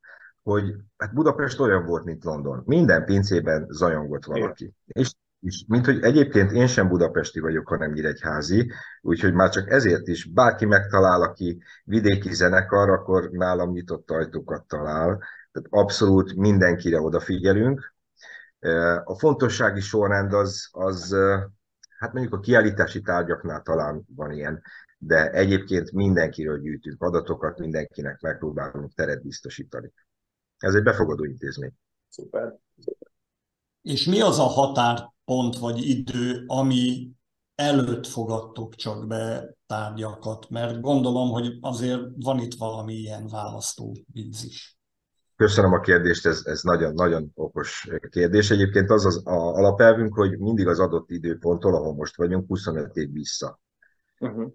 hogy 0.42 0.74
hát 0.96 1.14
Budapest 1.14 1.61
olyan 1.61 1.87
volt, 1.87 2.05
mint 2.05 2.24
London. 2.24 2.62
Minden 2.66 3.05
pincében 3.05 3.66
zajongott 3.70 4.24
valaki. 4.24 4.74
És, 4.87 5.14
és 5.40 5.64
mint 5.68 5.85
hogy 5.85 6.03
egyébként 6.03 6.51
én 6.51 6.66
sem 6.66 6.88
budapesti 6.88 7.40
vagyok, 7.40 7.68
hanem 7.68 7.92
nyíregyházi, 7.92 8.72
úgyhogy 9.01 9.33
már 9.33 9.51
csak 9.51 9.70
ezért 9.70 10.09
is 10.09 10.25
bárki 10.25 10.64
megtalál, 10.64 11.22
aki 11.22 11.62
vidéki 11.85 12.35
zenekar, 12.35 12.90
akkor 12.90 13.31
nálam 13.31 13.70
nyitott 13.70 14.11
ajtókat 14.11 14.66
talál. 14.66 15.18
Tehát 15.53 15.68
abszolút 15.70 16.35
mindenkire 16.35 17.01
odafigyelünk. 17.01 17.94
A 19.05 19.18
fontossági 19.18 19.81
sorrend 19.81 20.33
az, 20.33 20.68
az 20.72 21.16
hát 21.99 22.12
mondjuk 22.12 22.35
a 22.35 22.40
kiállítási 22.40 23.01
tárgyaknál 23.01 23.62
talán 23.62 24.05
van 24.14 24.33
ilyen, 24.33 24.62
de 24.99 25.31
egyébként 25.31 25.92
mindenkiről 25.92 26.61
gyűjtünk 26.61 27.03
adatokat, 27.03 27.59
mindenkinek 27.59 28.20
megpróbálunk 28.20 28.94
teret 28.94 29.22
biztosítani. 29.22 29.92
Ez 30.59 30.75
egy 30.75 30.83
befogadó 30.83 31.25
intézmény. 31.25 31.72
Szuper. 32.09 32.55
És 33.83 34.07
mi 34.07 34.20
az 34.20 34.38
a 34.38 34.46
határpont 35.26 35.58
vagy 35.58 35.88
idő, 35.88 36.44
ami 36.46 37.10
előtt 37.54 38.06
fogadtok 38.06 38.74
csak 38.74 39.06
be 39.06 39.56
tárgyakat? 39.66 40.48
Mert 40.50 40.80
gondolom, 40.80 41.30
hogy 41.30 41.58
azért 41.60 42.02
van 42.16 42.38
itt 42.38 42.54
valami 42.54 42.94
ilyen 42.94 43.26
választó 43.26 43.96
víz 44.12 44.44
is. 44.44 44.78
Köszönöm 45.36 45.72
a 45.72 45.80
kérdést, 45.80 46.26
ez, 46.26 46.42
ez 46.44 46.62
nagyon, 46.62 46.94
nagyon 46.94 47.30
okos 47.34 47.88
kérdés. 48.10 48.50
Egyébként 48.50 48.90
az 48.90 49.04
az 49.04 49.26
a 49.26 49.54
alapelvünk, 49.54 50.14
hogy 50.14 50.38
mindig 50.38 50.66
az 50.66 50.78
adott 50.78 51.10
időponttól, 51.10 51.74
ahol 51.74 51.94
most 51.94 52.16
vagyunk, 52.16 52.46
25 52.46 52.96
év 52.96 53.12
vissza. 53.12 53.60
Uh-huh. 54.18 54.52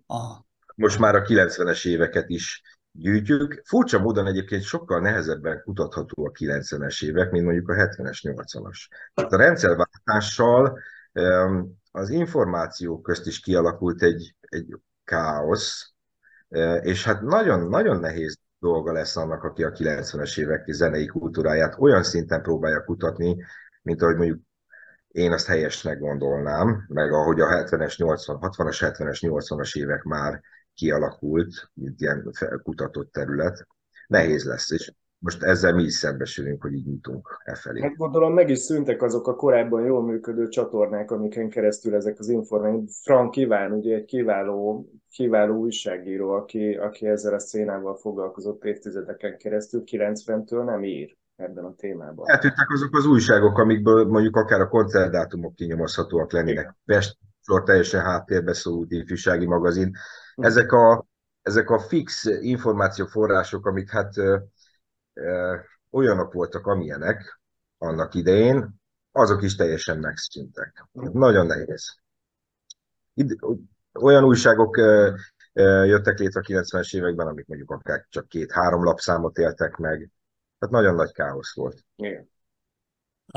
Most 0.75 0.99
már 0.99 1.15
a 1.15 1.21
90-es 1.21 1.87
éveket 1.87 2.29
is 2.29 2.61
gyűjtjük. 2.91 3.61
Furcsa 3.65 3.99
módon 3.99 4.27
egyébként 4.27 4.63
sokkal 4.63 4.99
nehezebben 4.99 5.61
kutatható 5.63 6.25
a 6.25 6.31
90-es 6.31 7.03
évek, 7.03 7.31
mint 7.31 7.45
mondjuk 7.45 7.69
a 7.69 7.73
70-es, 7.73 8.19
80-as. 8.21 8.77
Tehát 9.13 9.31
a 9.31 9.37
rendszerváltással 9.37 10.79
az 11.91 12.09
információk 12.09 13.03
közt 13.03 13.27
is 13.27 13.39
kialakult 13.39 14.03
egy, 14.03 14.35
egy 14.39 14.75
káosz, 15.03 15.93
e, 16.49 16.75
és 16.75 17.03
hát 17.03 17.21
nagyon, 17.21 17.69
nagyon 17.69 17.99
nehéz 17.99 18.39
dolga 18.59 18.91
lesz 18.91 19.15
annak, 19.15 19.43
aki 19.43 19.63
a 19.63 19.71
90-es 19.71 20.39
évek 20.39 20.71
zenei 20.71 21.05
kultúráját 21.05 21.75
olyan 21.79 22.03
szinten 22.03 22.41
próbálja 22.41 22.83
kutatni, 22.83 23.43
mint 23.81 24.01
ahogy 24.01 24.15
mondjuk 24.15 24.39
én 25.07 25.31
azt 25.31 25.47
helyesnek 25.47 25.99
gondolnám, 25.99 26.85
meg 26.87 27.11
ahogy 27.11 27.39
a 27.39 27.47
70-es, 27.47 27.97
80, 27.97 28.37
60-as, 28.41 28.77
70-es, 28.79 29.17
80-as 29.21 29.77
évek 29.77 30.03
már 30.03 30.41
kialakult, 30.81 31.69
mint 31.73 32.01
ilyen 32.01 32.31
kutatott 32.63 33.11
terület. 33.11 33.67
Nehéz 34.07 34.45
lesz, 34.45 34.71
és 34.71 34.91
most 35.17 35.43
ezzel 35.43 35.73
mi 35.73 35.83
is 35.83 35.93
szembesülünk, 35.93 36.61
hogy 36.61 36.73
így 36.73 36.85
nyitunk 36.85 37.41
e 37.43 37.55
felé. 37.55 37.81
Hát 37.81 37.95
gondolom 37.95 38.33
meg 38.33 38.49
is 38.49 38.59
szűntek 38.59 39.01
azok 39.01 39.27
a 39.27 39.35
korábban 39.35 39.85
jól 39.85 40.03
működő 40.03 40.47
csatornák, 40.47 41.11
amiken 41.11 41.49
keresztül 41.49 41.95
ezek 41.95 42.19
az 42.19 42.29
információk. 42.29 42.89
Frank 43.03 43.35
Iván, 43.35 43.71
ugye 43.71 43.95
egy 43.95 44.05
kiváló, 44.05 44.89
kiváló 45.09 45.55
újságíró, 45.55 46.29
aki, 46.29 46.73
aki 46.73 47.07
ezzel 47.07 47.33
a 47.33 47.39
szénával 47.39 47.95
foglalkozott 47.95 48.63
évtizedeken 48.63 49.37
keresztül, 49.37 49.83
90-től 49.85 50.63
nem 50.63 50.83
ír. 50.83 51.17
ebben 51.35 51.63
a 51.63 51.73
témában. 51.75 52.29
Eltűntek 52.29 52.69
azok 52.69 52.95
az 52.95 53.05
újságok, 53.05 53.57
amikből 53.57 54.05
mondjuk 54.05 54.35
akár 54.35 54.61
a 54.61 54.67
koncertdátumok 54.67 55.55
kinyomozhatóak 55.55 56.31
lennének. 56.31 56.75
Pest 56.85 57.17
teljesen 57.63 58.01
háttérbe 58.01 58.53
szóló 58.53 58.85
ifjúsági 58.89 59.45
magazin. 59.45 59.91
Hm. 60.41 60.47
Ezek 60.47 60.71
a, 60.71 61.05
ezek 61.41 61.69
a 61.69 61.79
fix 61.79 62.25
információforrások, 62.25 63.65
amik 63.65 63.89
hát 63.89 64.17
ö, 64.17 64.37
ö, 65.13 65.55
olyanok 65.91 66.33
voltak, 66.33 66.65
amilyenek 66.65 67.39
annak 67.77 68.13
idején, 68.13 68.69
azok 69.11 69.41
is 69.43 69.55
teljesen 69.55 69.99
megszűntek. 69.99 70.85
Nagyon 70.91 71.45
nehéz. 71.45 71.99
Olyan 73.99 74.23
újságok 74.23 74.77
jöttek 75.83 76.19
létre 76.19 76.39
a 76.39 76.43
90-es 76.43 76.95
években, 76.95 77.27
amik 77.27 77.47
mondjuk 77.47 77.71
akár 77.71 78.05
csak 78.09 78.27
két-három 78.27 78.83
lapszámot 78.83 79.37
éltek 79.37 79.75
meg. 79.77 80.11
Tehát 80.59 80.75
nagyon 80.75 80.95
nagy 80.95 81.11
káosz 81.11 81.55
volt. 81.55 81.85
Igen. 81.95 82.29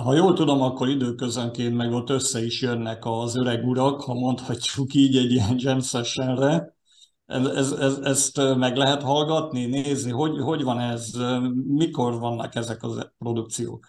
Ha 0.02 0.14
jól 0.14 0.34
tudom, 0.34 0.60
akkor 0.62 0.88
időközönként 0.88 1.76
meg 1.76 1.92
ott 1.92 2.10
össze 2.10 2.40
is 2.40 2.62
jönnek 2.62 2.98
az 3.02 3.36
öreg 3.36 3.64
urak, 3.64 4.00
ha 4.00 4.14
mondhatjuk 4.14 4.94
így 4.94 5.16
egy 5.16 5.30
ilyen 5.30 5.54
jam 5.56 5.80
sessionre. 5.80 6.73
Ez, 7.26 7.46
ez, 7.46 7.72
ez, 7.72 7.98
ezt 8.02 8.56
meg 8.56 8.76
lehet 8.76 9.02
hallgatni, 9.02 9.66
nézni, 9.66 10.10
hogy, 10.10 10.40
hogy 10.40 10.62
van 10.62 10.78
ez, 10.78 11.10
mikor 11.66 12.18
vannak 12.18 12.54
ezek 12.54 12.82
a 12.82 13.12
produkciók? 13.18 13.87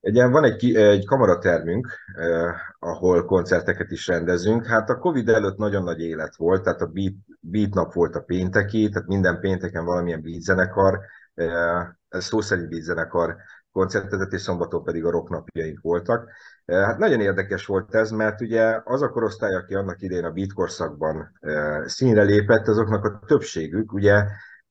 Ilyen, 0.00 0.30
van 0.30 0.44
egy, 0.44 0.74
egy 0.74 1.04
kamaratermünk, 1.04 1.88
eh, 2.14 2.54
ahol 2.78 3.24
koncerteket 3.24 3.90
is 3.90 4.06
rendezünk. 4.06 4.66
Hát 4.66 4.90
a 4.90 4.98
Covid 4.98 5.28
előtt 5.28 5.56
nagyon 5.56 5.82
nagy 5.82 6.00
élet 6.00 6.36
volt, 6.36 6.62
tehát 6.62 6.80
a 6.80 6.86
beat, 6.86 7.14
beat 7.40 7.74
nap 7.74 7.92
volt 7.92 8.14
a 8.14 8.20
pénteki, 8.20 8.88
tehát 8.88 9.08
minden 9.08 9.40
pénteken 9.40 9.84
valamilyen 9.84 10.22
beat 10.22 10.40
zenekar, 10.40 11.00
eh, 11.34 11.86
szó 12.08 12.40
szerint 12.40 12.68
beat 12.68 12.82
zenekar 12.82 13.36
koncertezett, 13.72 14.32
és 14.32 14.40
szombaton 14.40 14.84
pedig 14.84 15.04
a 15.04 15.10
rock 15.10 15.28
napjaink 15.28 15.80
voltak. 15.80 16.30
Hát 16.72 16.98
nagyon 16.98 17.20
érdekes 17.20 17.66
volt 17.66 17.94
ez, 17.94 18.10
mert 18.10 18.40
ugye 18.40 18.80
az 18.84 19.02
a 19.02 19.10
korosztály, 19.10 19.54
aki 19.54 19.74
annak 19.74 20.02
idején 20.02 20.24
a 20.24 20.30
beat 20.30 20.52
korszakban 20.52 21.38
színre 21.84 22.22
lépett, 22.22 22.68
azoknak 22.68 23.04
a 23.04 23.20
többségük 23.26 23.92
ugye 23.92 24.24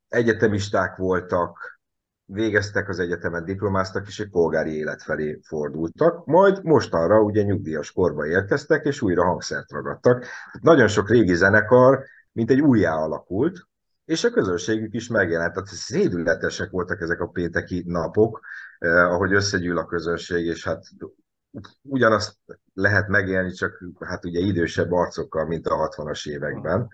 egyetemisták 0.08 0.96
voltak, 0.96 1.80
végeztek 2.26 2.90
az 2.90 3.00
egyetemen, 3.00 3.46
diplomáztak, 3.46 4.08
és 4.08 4.20
egy 4.20 4.30
polgári 4.30 4.76
élet 4.78 5.04
felé 5.04 5.40
fordultak, 5.44 6.26
majd 6.26 6.64
mostanra 6.64 7.22
ugye 7.22 7.42
nyugdíjas 7.42 7.92
korba 7.92 8.26
érkeztek, 8.26 8.86
és 8.86 9.02
újra 9.02 9.26
hangszert 9.26 9.72
ragadtak. 9.72 10.26
Nagyon 10.62 10.88
sok 10.88 11.10
régi 11.10 11.34
zenekar, 11.34 12.04
mint 12.32 12.50
egy 12.50 12.62
újjá 12.62 12.94
alakult, 12.94 13.68
és 14.06 14.24
a 14.24 14.30
közönségük 14.30 14.94
is 14.94 15.08
megjelent. 15.08 15.54
Tehát 15.54 15.68
szédületesek 15.70 16.70
voltak 16.70 17.02
ezek 17.02 17.20
a 17.20 17.28
pénteki 17.28 17.84
napok, 17.86 18.40
eh, 18.80 19.12
ahogy 19.12 19.34
összegyűl 19.34 19.78
a 19.78 19.86
közönség, 19.86 20.46
és 20.46 20.64
hát 20.64 20.84
ugyanazt 21.82 22.36
lehet 22.74 23.08
megélni, 23.08 23.52
csak 23.52 23.84
hát 24.00 24.26
ugye 24.26 24.40
idősebb 24.40 24.92
arcokkal, 24.92 25.46
mint 25.46 25.68
a 25.68 25.90
60-as 25.90 26.30
években. 26.30 26.88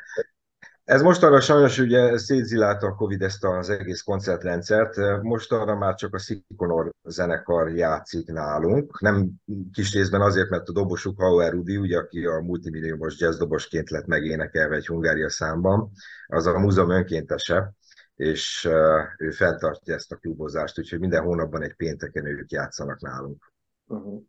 Ez 0.84 1.02
mostanra 1.02 1.39
sajnos 1.39 1.80
ugye 1.80 2.17
szétzilálta 2.17 2.88
a 2.88 2.95
Covid 2.95 3.21
ezt 3.21 3.43
az 3.43 3.69
egész 3.69 4.02
koncertrendszert, 4.02 5.21
mostanra 5.21 5.78
már 5.78 5.95
csak 5.95 6.13
a 6.13 6.19
Szikonor 6.19 6.91
zenekar 7.04 7.69
játszik 7.69 8.28
nálunk, 8.28 9.02
nem 9.02 9.30
kis 9.71 9.93
részben 9.93 10.21
azért, 10.21 10.49
mert 10.49 10.67
a 10.67 10.71
dobosuk 10.71 11.21
Hauer 11.21 11.52
Rudi, 11.52 11.78
ugye, 11.78 11.97
aki 11.97 12.26
a 12.26 12.39
multimilliómos 12.39 13.19
jazzdobosként 13.19 13.89
lett 13.89 14.06
megénekelve 14.06 14.76
egy 14.76 14.88
Hungária 14.88 15.30
számban, 15.30 15.91
az 16.28 16.45
a 16.45 16.60
múzeum 16.60 16.89
önkéntese, 16.89 17.73
és 18.15 18.69
ő 19.17 19.32
fenntartja 19.32 19.93
ezt 19.93 20.12
a 20.12 20.15
klubozást, 20.15 20.80
úgyhogy 20.80 20.99
minden 20.99 21.23
hónapban 21.23 21.62
egy 21.62 21.76
pénteken 21.76 22.26
ők 22.26 22.52
játszanak 22.52 23.02
nálunk. 23.02 23.52
Uh-huh. 23.86 24.21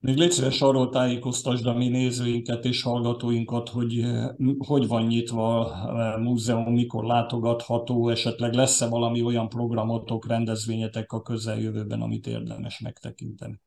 Még 0.00 0.16
légy 0.16 0.30
szíves 0.30 0.60
arról 0.60 0.88
tájékoztasd 0.88 1.66
a 1.66 1.74
mi 1.74 1.88
nézőinket 1.88 2.64
és 2.64 2.82
hallgatóinkat, 2.82 3.68
hogy 3.68 3.98
eh, 3.98 4.28
hogy 4.58 4.86
van 4.86 5.02
nyitva 5.02 5.72
a 6.14 6.18
múzeum, 6.18 6.72
mikor 6.72 7.04
látogatható, 7.04 8.08
esetleg 8.08 8.52
lesz-e 8.52 8.88
valami 8.88 9.22
olyan 9.22 9.48
programotok, 9.48 10.26
rendezvényetek 10.26 11.12
a 11.12 11.22
közeljövőben, 11.22 12.00
amit 12.00 12.26
érdemes 12.26 12.80
megtekinteni. 12.80 13.60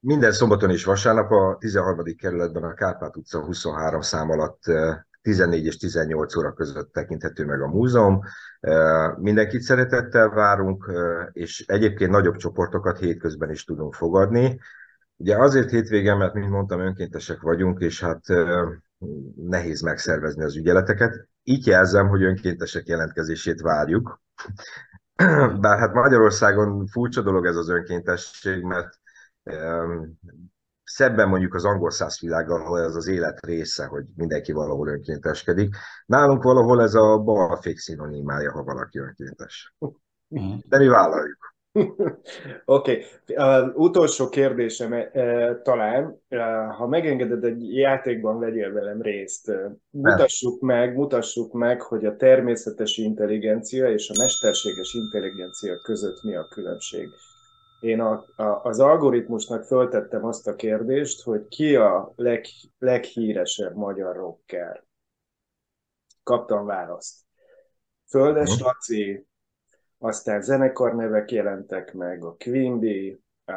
Minden 0.00 0.32
szombaton 0.32 0.70
és 0.70 0.84
vasárnap 0.84 1.30
a 1.30 1.56
13. 1.58 2.04
kerületben 2.16 2.62
a 2.62 2.74
Kárpát 2.74 3.16
utca 3.16 3.44
23 3.44 4.00
szám 4.00 4.30
alatt 4.30 4.62
14 5.22 5.60
eh, 5.60 5.66
és 5.66 5.76
18 5.76 6.36
óra 6.36 6.52
között 6.52 6.92
tekinthető 6.92 7.44
meg 7.44 7.60
a 7.60 7.68
múzeum. 7.68 8.20
Eh, 8.60 9.16
mindenkit 9.16 9.60
szeretettel 9.60 10.28
várunk, 10.28 10.92
és 11.32 11.64
egyébként 11.66 12.10
nagyobb 12.10 12.36
csoportokat 12.36 12.98
hétközben 12.98 13.50
is 13.50 13.64
tudunk 13.64 13.94
fogadni. 13.94 14.60
Ugye 15.16 15.36
azért 15.36 15.70
hétvégen, 15.70 16.16
mert 16.16 16.34
mint 16.34 16.50
mondtam, 16.50 16.80
önkéntesek 16.80 17.40
vagyunk, 17.40 17.80
és 17.80 18.00
hát 18.00 18.24
nehéz 19.36 19.80
megszervezni 19.80 20.44
az 20.44 20.56
ügyeleteket. 20.56 21.28
Így 21.42 21.66
jelzem, 21.66 22.08
hogy 22.08 22.22
önkéntesek 22.22 22.86
jelentkezését 22.86 23.60
várjuk. 23.60 24.22
Bár 25.60 25.78
hát 25.78 25.94
Magyarországon 25.94 26.86
furcsa 26.86 27.22
dolog 27.22 27.46
ez 27.46 27.56
az 27.56 27.68
önkéntesség, 27.68 28.62
mert 28.62 28.98
szebben 30.84 31.28
mondjuk 31.28 31.54
az 31.54 31.64
angol 31.64 31.90
száz 31.90 32.20
világgal, 32.20 32.60
ahol 32.60 32.80
ez 32.80 32.94
az 32.94 33.06
élet 33.06 33.46
része, 33.46 33.86
hogy 33.86 34.04
mindenki 34.16 34.52
valahol 34.52 34.88
önkénteskedik. 34.88 35.76
Nálunk 36.06 36.42
valahol 36.42 36.82
ez 36.82 36.94
a 36.94 37.18
balfék 37.18 37.78
szinonimája, 37.78 38.52
ha 38.52 38.62
valaki 38.62 38.98
önkéntes. 38.98 39.74
Mhm. 40.28 40.54
De 40.68 40.78
mi 40.78 40.86
vállaljuk. 40.86 41.53
Oké, 42.64 43.04
okay. 43.26 43.70
utolsó 43.74 44.28
kérdésem 44.28 44.92
uh, 44.92 45.62
talán, 45.62 46.20
uh, 46.30 46.40
ha 46.76 46.86
megengeded 46.86 47.44
egy 47.44 47.74
játékban 47.74 48.38
vegyél 48.38 48.72
velem 48.72 49.02
részt, 49.02 49.48
uh, 49.48 49.70
mutassuk 49.90 50.60
meg, 50.60 50.96
mutassuk 50.96 51.52
meg, 51.52 51.82
hogy 51.82 52.04
a 52.04 52.16
természetes 52.16 52.96
intelligencia 52.96 53.92
és 53.92 54.10
a 54.10 54.18
mesterséges 54.18 54.94
intelligencia 54.94 55.78
között 55.78 56.22
mi 56.22 56.34
a 56.34 56.48
különbség. 56.48 57.08
Én 57.80 58.00
a, 58.00 58.24
a, 58.36 58.60
az 58.62 58.80
algoritmusnak 58.80 59.64
föltettem 59.64 60.24
azt 60.24 60.46
a 60.46 60.54
kérdést, 60.54 61.22
hogy 61.22 61.48
ki 61.48 61.76
a 61.76 62.12
leg, 62.16 62.44
leghíresebb 62.78 63.74
magyar 63.74 64.16
rocker. 64.16 64.84
Kaptam 66.22 66.66
választ. 66.66 67.16
Földes 68.08 68.54
mhm. 68.54 68.64
Laci, 68.64 69.26
aztán 69.98 70.42
zenekarnevek 70.42 71.30
jelentek 71.30 71.92
meg, 71.92 72.24
a 72.24 72.36
Quimby, 72.38 73.20
a, 73.44 73.52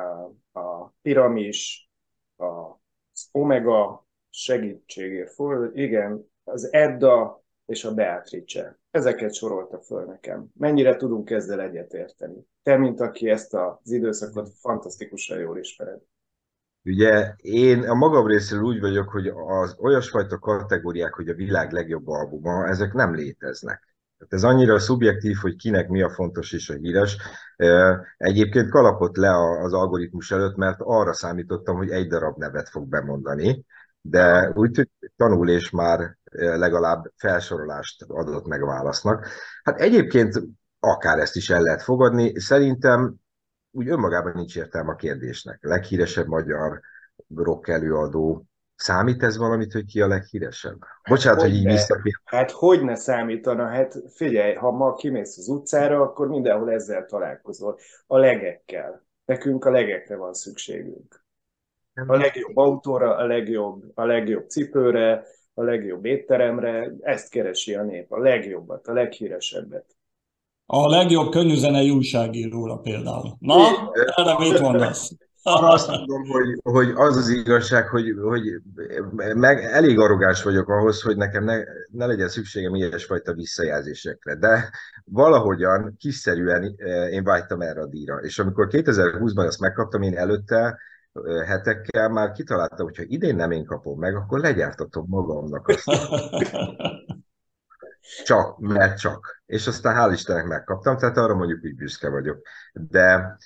a 0.60 0.94
Piramis, 1.02 1.90
az 2.36 3.28
Omega 3.32 4.08
segítségért 4.30 5.34
fordul, 5.34 5.72
igen, 5.74 6.32
az 6.44 6.74
Edda 6.74 7.44
és 7.66 7.84
a 7.84 7.94
Beatrice. 7.94 8.80
Ezeket 8.92 9.34
sorolta 9.34 9.80
föl 9.80 10.06
nekem. 10.06 10.46
Mennyire 10.54 10.96
tudunk 10.96 11.30
ezzel 11.30 11.62
egyetérteni? 11.62 12.48
Te, 12.64 12.78
mint 12.78 13.00
aki 13.00 13.30
ezt 13.30 13.54
az 13.54 13.92
időszakot 13.92 14.50
fantasztikusan 14.60 15.40
jól 15.40 15.58
ismered. 15.58 16.00
Ugye 16.84 17.34
én 17.38 17.84
a 17.84 17.94
magam 17.94 18.28
részéről 18.28 18.64
úgy 18.64 18.80
vagyok, 18.80 19.10
hogy 19.10 19.28
az 19.28 19.76
olyasfajta 19.80 20.40
kategóriák, 20.40 21.14
hogy 21.14 21.30
a 21.30 21.34
világ 21.34 21.72
legjobb 21.72 22.08
albuma, 22.08 22.68
ezek 22.68 22.94
nem 22.94 23.16
léteznek. 23.16 23.97
Ez 24.30 24.44
annyira 24.44 24.80
szubjektív, 24.80 25.38
hogy 25.38 25.56
kinek 25.56 25.88
mi 25.90 26.02
a 26.02 26.10
fontos 26.10 26.52
és 26.52 26.70
a 26.70 26.74
híres. 26.74 27.18
Egyébként 28.18 28.70
kalapott 28.70 29.16
le 29.16 29.60
az 29.64 29.74
algoritmus 29.74 30.32
előtt, 30.32 30.56
mert 30.56 30.78
arra 30.80 31.14
számítottam, 31.14 31.76
hogy 31.76 31.90
egy 31.90 32.08
darab 32.08 32.38
nevet 32.38 32.70
fog 32.70 32.88
bemondani, 32.88 33.66
de 34.02 34.52
úgy 34.54 34.72
tűnik, 34.72 35.14
tanul 35.16 35.50
és 35.50 35.70
már 35.70 36.18
legalább 36.32 37.12
felsorolást 37.16 38.04
adott 38.08 38.48
meg 38.48 38.66
válasznak. 38.66 39.28
Hát 39.64 39.80
egyébként 39.80 40.42
akár 40.80 41.20
ezt 41.20 41.36
is 41.36 41.50
el 41.50 41.62
lehet 41.62 41.82
fogadni. 41.82 42.40
Szerintem 42.40 43.16
úgy 43.72 43.88
önmagában 43.88 44.32
nincs 44.36 44.58
értelme 44.58 44.92
a 44.92 44.96
kérdésnek. 44.96 45.58
Leghíresebb 45.62 46.28
magyar 46.28 46.82
rock 47.36 47.68
előadó, 47.68 48.46
Számít 48.78 49.24
ez 49.24 49.38
valamit, 49.38 49.72
hogy 49.72 49.86
ki 49.86 50.02
a 50.02 50.08
leghíresebb? 50.08 50.78
Bocsánat, 51.10 51.42
hogy, 51.42 51.50
hogy 51.50 51.60
így 51.60 51.66
visszakér. 51.66 52.22
Hát 52.24 52.52
hogy 52.52 52.84
ne 52.84 52.96
számítana? 52.96 53.68
Hát 53.68 53.96
figyelj, 54.16 54.54
ha 54.54 54.72
ma 54.72 54.94
kimész 54.94 55.38
az 55.38 55.48
utcára, 55.48 56.02
akkor 56.02 56.28
mindenhol 56.28 56.72
ezzel 56.72 57.06
találkozol. 57.06 57.80
A 58.08 58.18
legekkel. 58.18 59.06
Nekünk 59.26 59.66
a 59.66 59.70
legekre 59.70 60.16
van 60.16 60.34
szükségünk. 60.34 61.26
A 62.08 62.16
legjobb 62.16 62.58
autóra, 62.58 63.16
a 63.16 63.26
legjobb, 63.26 63.84
a 63.94 64.06
legjobb 64.06 64.50
cipőre, 64.50 65.26
a 65.54 65.64
legjobb 65.64 66.06
étteremre, 66.06 66.92
ezt 67.02 67.30
keresi 67.30 67.76
a 67.76 67.84
nép, 67.84 68.12
a 68.12 68.20
legjobbat, 68.20 68.88
a 68.88 68.94
leghíresebbet. 68.94 69.86
A 70.66 70.90
legjobb 70.90 71.32
könnyűzenei 71.32 71.90
újságíróra 71.90 72.78
például. 72.78 73.38
Na, 73.40 73.92
erre 74.16 74.38
mit 74.38 74.60
mondasz? 74.60 75.12
Arra 75.48 75.68
azt 75.68 75.88
mondom, 75.88 76.24
hogy, 76.28 76.60
hogy 76.64 76.92
az 76.96 77.18
az 77.18 77.30
igazság, 77.30 77.88
hogy, 77.88 78.16
hogy 78.22 78.62
meg 79.36 79.64
elég 79.64 80.00
arrogáns 80.00 80.44
vagyok 80.44 80.70
ahhoz, 80.70 81.02
hogy 81.02 81.18
nekem 81.18 81.44
ne, 81.44 81.58
ne 81.92 82.06
legyen 82.06 82.30
szükségem 82.30 82.76
ilyesfajta 82.76 83.34
visszajelzésekre, 83.34 84.36
de 84.36 84.70
valahogyan 85.06 85.96
kiszerűen 86.00 86.76
eh, 86.78 87.12
én 87.12 87.24
vágytam 87.24 87.62
erre 87.62 87.82
a 87.82 87.88
díjra. 87.88 88.16
És 88.16 88.40
amikor 88.40 88.68
2020-ban 88.72 89.46
ezt 89.46 89.60
megkaptam, 89.60 90.02
én 90.02 90.18
előtte 90.18 90.78
eh, 91.14 91.48
hetekkel 91.48 92.10
már 92.10 92.32
kitaláltam, 92.32 92.86
hogy 92.86 92.98
ha 92.98 93.04
idén 93.06 93.36
nem 93.36 93.52
én 93.52 93.66
kapom 93.66 94.00
meg, 94.00 94.16
akkor 94.16 94.40
legyártatom 94.40 95.06
magamnak 95.08 95.68
azt. 95.68 95.90
Csak, 98.24 98.60
mert 98.60 99.00
csak. 99.00 99.42
És 99.46 99.68
aztán 99.68 99.96
hál' 99.98 100.14
Istennek 100.14 100.46
megkaptam, 100.46 100.98
tehát 100.98 101.18
arra 101.18 101.36
mondjuk 101.36 101.64
úgy 101.64 101.76
büszke 101.76 102.10
vagyok. 102.10 102.42
De 102.74 103.38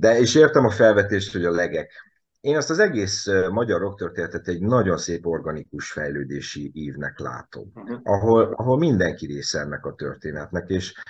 de 0.00 0.18
és 0.18 0.34
értem 0.34 0.64
a 0.64 0.70
felvetést, 0.70 1.32
hogy 1.32 1.44
a 1.44 1.50
legek. 1.50 1.92
Én 2.40 2.56
azt 2.56 2.70
az 2.70 2.78
egész 2.78 3.26
magyar 3.50 3.80
rocktörténetet 3.80 4.48
egy 4.48 4.60
nagyon 4.60 4.96
szép 4.96 5.26
organikus 5.26 5.92
fejlődési 5.92 6.70
ívnek 6.74 7.18
látom, 7.18 7.72
ahol, 8.02 8.52
ahol 8.56 8.78
mindenki 8.78 9.26
része 9.26 9.60
ennek 9.60 9.84
a 9.84 9.94
történetnek, 9.94 10.68
és 10.68 11.02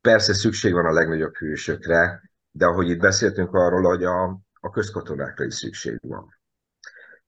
persze 0.00 0.34
szükség 0.34 0.72
van 0.72 0.86
a 0.86 0.92
legnagyobb 0.92 1.34
hősökre, 1.34 2.30
de 2.50 2.66
ahogy 2.66 2.88
itt 2.88 3.00
beszéltünk 3.00 3.54
arról, 3.54 3.82
hogy 3.82 4.04
a, 4.04 4.40
a 4.60 4.70
közkatonákra 4.70 5.44
is 5.44 5.54
szükség 5.54 5.98
van. 6.02 6.38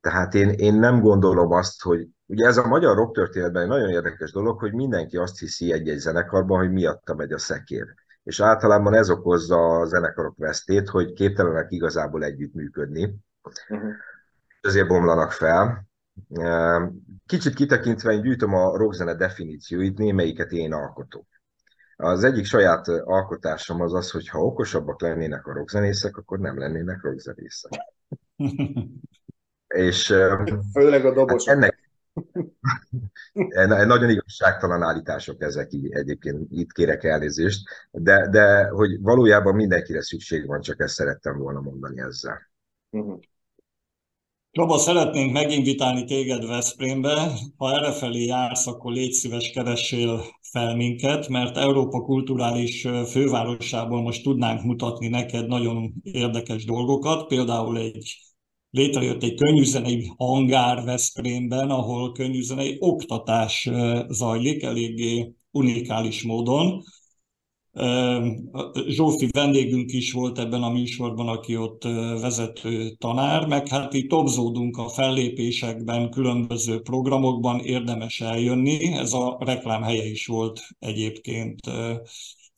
Tehát 0.00 0.34
én, 0.34 0.48
én 0.48 0.74
nem 0.74 1.00
gondolom 1.00 1.52
azt, 1.52 1.82
hogy 1.82 2.08
ugye 2.26 2.46
ez 2.46 2.56
a 2.56 2.66
magyar 2.66 2.96
rock 2.96 3.14
történetben 3.14 3.62
egy 3.62 3.68
nagyon 3.68 3.90
érdekes 3.90 4.32
dolog, 4.32 4.58
hogy 4.58 4.72
mindenki 4.72 5.16
azt 5.16 5.38
hiszi 5.38 5.72
egy-egy 5.72 5.98
zenekarban, 5.98 6.58
hogy 6.58 6.72
miatta 6.72 7.14
megy 7.14 7.32
a 7.32 7.38
szekér 7.38 7.94
és 8.22 8.40
általában 8.40 8.94
ez 8.94 9.10
okozza 9.10 9.78
a 9.78 9.86
zenekarok 9.86 10.36
vesztét, 10.36 10.88
hogy 10.88 11.12
képtelenek 11.12 11.70
igazából 11.70 12.24
együttműködni. 12.24 13.14
Uh-huh. 13.68 13.90
Ezért 14.60 14.88
bomlanak 14.88 15.32
fel. 15.32 15.86
Kicsit 17.26 17.54
kitekintve 17.54 18.12
én 18.12 18.22
gyűjtöm 18.22 18.54
a 18.54 18.76
rockzene 18.76 19.14
definícióit, 19.14 19.98
némelyiket 19.98 20.52
én 20.52 20.72
alkotok. 20.72 21.26
Az 21.96 22.24
egyik 22.24 22.44
saját 22.44 22.88
alkotásom 22.88 23.80
az 23.80 23.94
az, 23.94 24.10
hogy 24.10 24.28
ha 24.28 24.38
okosabbak 24.38 25.00
lennének 25.00 25.46
a 25.46 25.52
rockzenészek, 25.52 26.16
akkor 26.16 26.38
nem 26.38 26.58
lennének 26.58 27.02
rockzenészek. 27.02 27.72
és 29.66 30.06
Főleg 30.72 31.04
a 31.04 31.12
dobosok. 31.12 31.48
Hát 31.48 31.56
ennek, 31.56 31.81
nagyon 33.86 34.10
igazságtalan 34.10 34.82
állítások 34.82 35.42
ezek 35.42 35.70
egyébként 35.88 36.46
itt 36.50 36.72
kérek 36.72 37.04
elnézést, 37.04 37.60
de, 37.90 38.28
de 38.28 38.68
hogy 38.68 39.00
valójában 39.00 39.54
mindenkire 39.54 40.02
szükség 40.02 40.46
van, 40.46 40.60
csak 40.60 40.80
ezt 40.80 40.94
szerettem 40.94 41.38
volna 41.38 41.60
mondani 41.60 42.00
ezzel. 42.00 42.50
Uh-huh. 42.90 43.20
Csaba, 44.50 44.78
szeretnénk 44.78 45.32
meginvitálni 45.32 46.04
téged 46.04 46.46
Veszprémbe. 46.46 47.32
Ha 47.56 47.72
errefelé 47.72 48.24
jársz, 48.24 48.66
akkor 48.66 48.92
légy 48.92 49.12
szíves, 49.12 49.50
keressél 49.50 50.20
fel 50.50 50.76
minket, 50.76 51.28
mert 51.28 51.56
Európa 51.56 52.00
kulturális 52.00 52.88
fővárosából 53.10 54.02
most 54.02 54.22
tudnánk 54.22 54.62
mutatni 54.62 55.08
neked 55.08 55.46
nagyon 55.46 55.92
érdekes 56.02 56.64
dolgokat, 56.64 57.26
például 57.26 57.78
egy 57.78 58.31
létrejött 58.72 59.22
egy 59.22 59.34
könnyűzenei 59.34 60.12
hangár 60.16 60.84
Veszprémben, 60.84 61.70
ahol 61.70 62.12
könnyűzenei 62.12 62.76
oktatás 62.78 63.70
zajlik 64.08 64.62
eléggé 64.62 65.32
unikális 65.50 66.22
módon. 66.22 66.82
Zsófi 68.88 69.28
vendégünk 69.30 69.92
is 69.92 70.12
volt 70.12 70.38
ebben 70.38 70.62
a 70.62 70.70
műsorban, 70.70 71.28
aki 71.28 71.56
ott 71.56 71.82
vezető 72.20 72.90
tanár, 72.98 73.46
meg 73.46 73.68
hát 73.68 73.94
itt 73.94 74.08
topzódunk 74.08 74.76
a 74.76 74.88
fellépésekben, 74.88 76.10
különböző 76.10 76.80
programokban, 76.80 77.60
érdemes 77.60 78.20
eljönni. 78.20 78.92
Ez 78.92 79.12
a 79.12 79.36
reklám 79.40 79.82
helye 79.82 80.06
is 80.06 80.26
volt 80.26 80.60
egyébként 80.78 81.60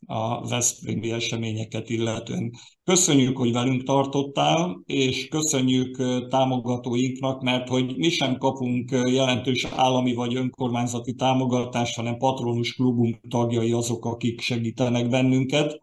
a 0.06 0.48
Veszprémi 0.48 1.10
eseményeket 1.10 1.90
illetően. 1.90 2.52
Köszönjük, 2.84 3.36
hogy 3.36 3.52
velünk 3.52 3.82
tartottál, 3.82 4.82
és 4.86 5.28
köszönjük 5.28 5.96
támogatóinknak, 6.28 7.42
mert 7.42 7.68
hogy 7.68 7.96
mi 7.96 8.08
sem 8.08 8.38
kapunk 8.38 8.90
jelentős 8.90 9.64
állami 9.64 10.14
vagy 10.14 10.34
önkormányzati 10.34 11.14
támogatást, 11.14 11.96
hanem 11.96 12.16
patronus 12.16 12.74
klubunk 12.74 13.20
tagjai 13.28 13.72
azok, 13.72 14.04
akik 14.04 14.40
segítenek 14.40 15.08
bennünket. 15.08 15.82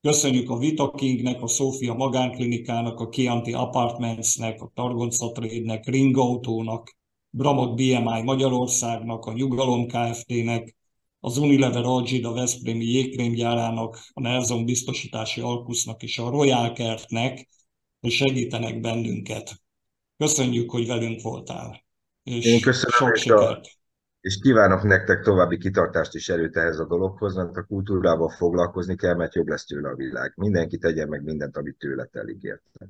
Köszönjük 0.00 0.50
a 0.50 0.58
Vitakingnek, 0.58 1.42
a 1.42 1.46
Szófia 1.46 1.94
Magánklinikának, 1.94 3.00
a 3.00 3.08
Kianti 3.08 3.52
Apartmentsnek, 3.52 4.62
a 4.62 4.70
Targonca 4.74 5.32
Trade-nek, 5.32 5.86
Ring 5.86 6.16
Autónak, 6.16 6.96
Bramot 7.30 7.74
BMI 7.74 8.22
Magyarországnak, 8.22 9.24
a 9.24 9.32
Nyugalom 9.32 9.86
Kft-nek, 9.86 10.76
az 11.24 11.36
Unilever 11.36 11.84
Algida 11.84 12.32
Veszprémi 12.32 12.84
jégkrémgyárának, 12.84 13.98
a 14.12 14.20
Nelson 14.20 14.64
biztosítási 14.64 15.40
alkusznak 15.40 16.02
és 16.02 16.18
a 16.18 16.30
Royal 16.30 16.72
Kertnek, 16.72 17.48
hogy 18.00 18.10
segítenek 18.10 18.80
bennünket. 18.80 19.50
Köszönjük, 20.16 20.70
hogy 20.70 20.86
velünk 20.86 21.22
voltál. 21.22 21.84
És 22.22 22.44
Én 22.44 22.60
köszönöm, 22.60 22.90
sok 22.90 23.16
sikert. 23.16 23.64
A, 23.64 23.70
és 24.20 24.38
kívánok 24.38 24.82
nektek 24.82 25.22
további 25.22 25.58
kitartást 25.58 26.14
és 26.14 26.28
erőt 26.28 26.56
ehhez 26.56 26.78
a 26.78 26.86
dologhoz, 26.86 27.34
mert 27.34 27.56
a 27.56 27.64
kultúrával 27.64 28.28
foglalkozni 28.28 28.96
kell, 28.96 29.14
mert 29.14 29.34
jobb 29.34 29.48
lesz 29.48 29.64
tőle 29.64 29.88
a 29.88 29.94
világ. 29.94 30.32
Mindenki 30.36 30.78
tegyen 30.78 31.08
meg 31.08 31.22
mindent, 31.22 31.56
amit 31.56 31.78
tőle 31.78 32.04
telik 32.04 32.42
érte. 32.42 32.88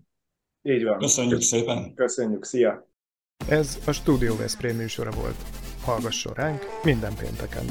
Így 0.62 0.84
van. 0.84 0.98
Köszönjük 0.98 1.40
szépen. 1.40 1.94
Köszönjük, 1.94 2.44
szia! 2.44 2.88
Ez 3.48 3.78
a 3.86 3.92
Studio 3.92 4.36
Veszprém 4.36 4.76
műsora 4.76 5.10
volt. 5.10 5.36
Hallgasson 5.84 6.32
ránk 6.34 6.62
minden 6.82 7.14
pénteken! 7.14 7.64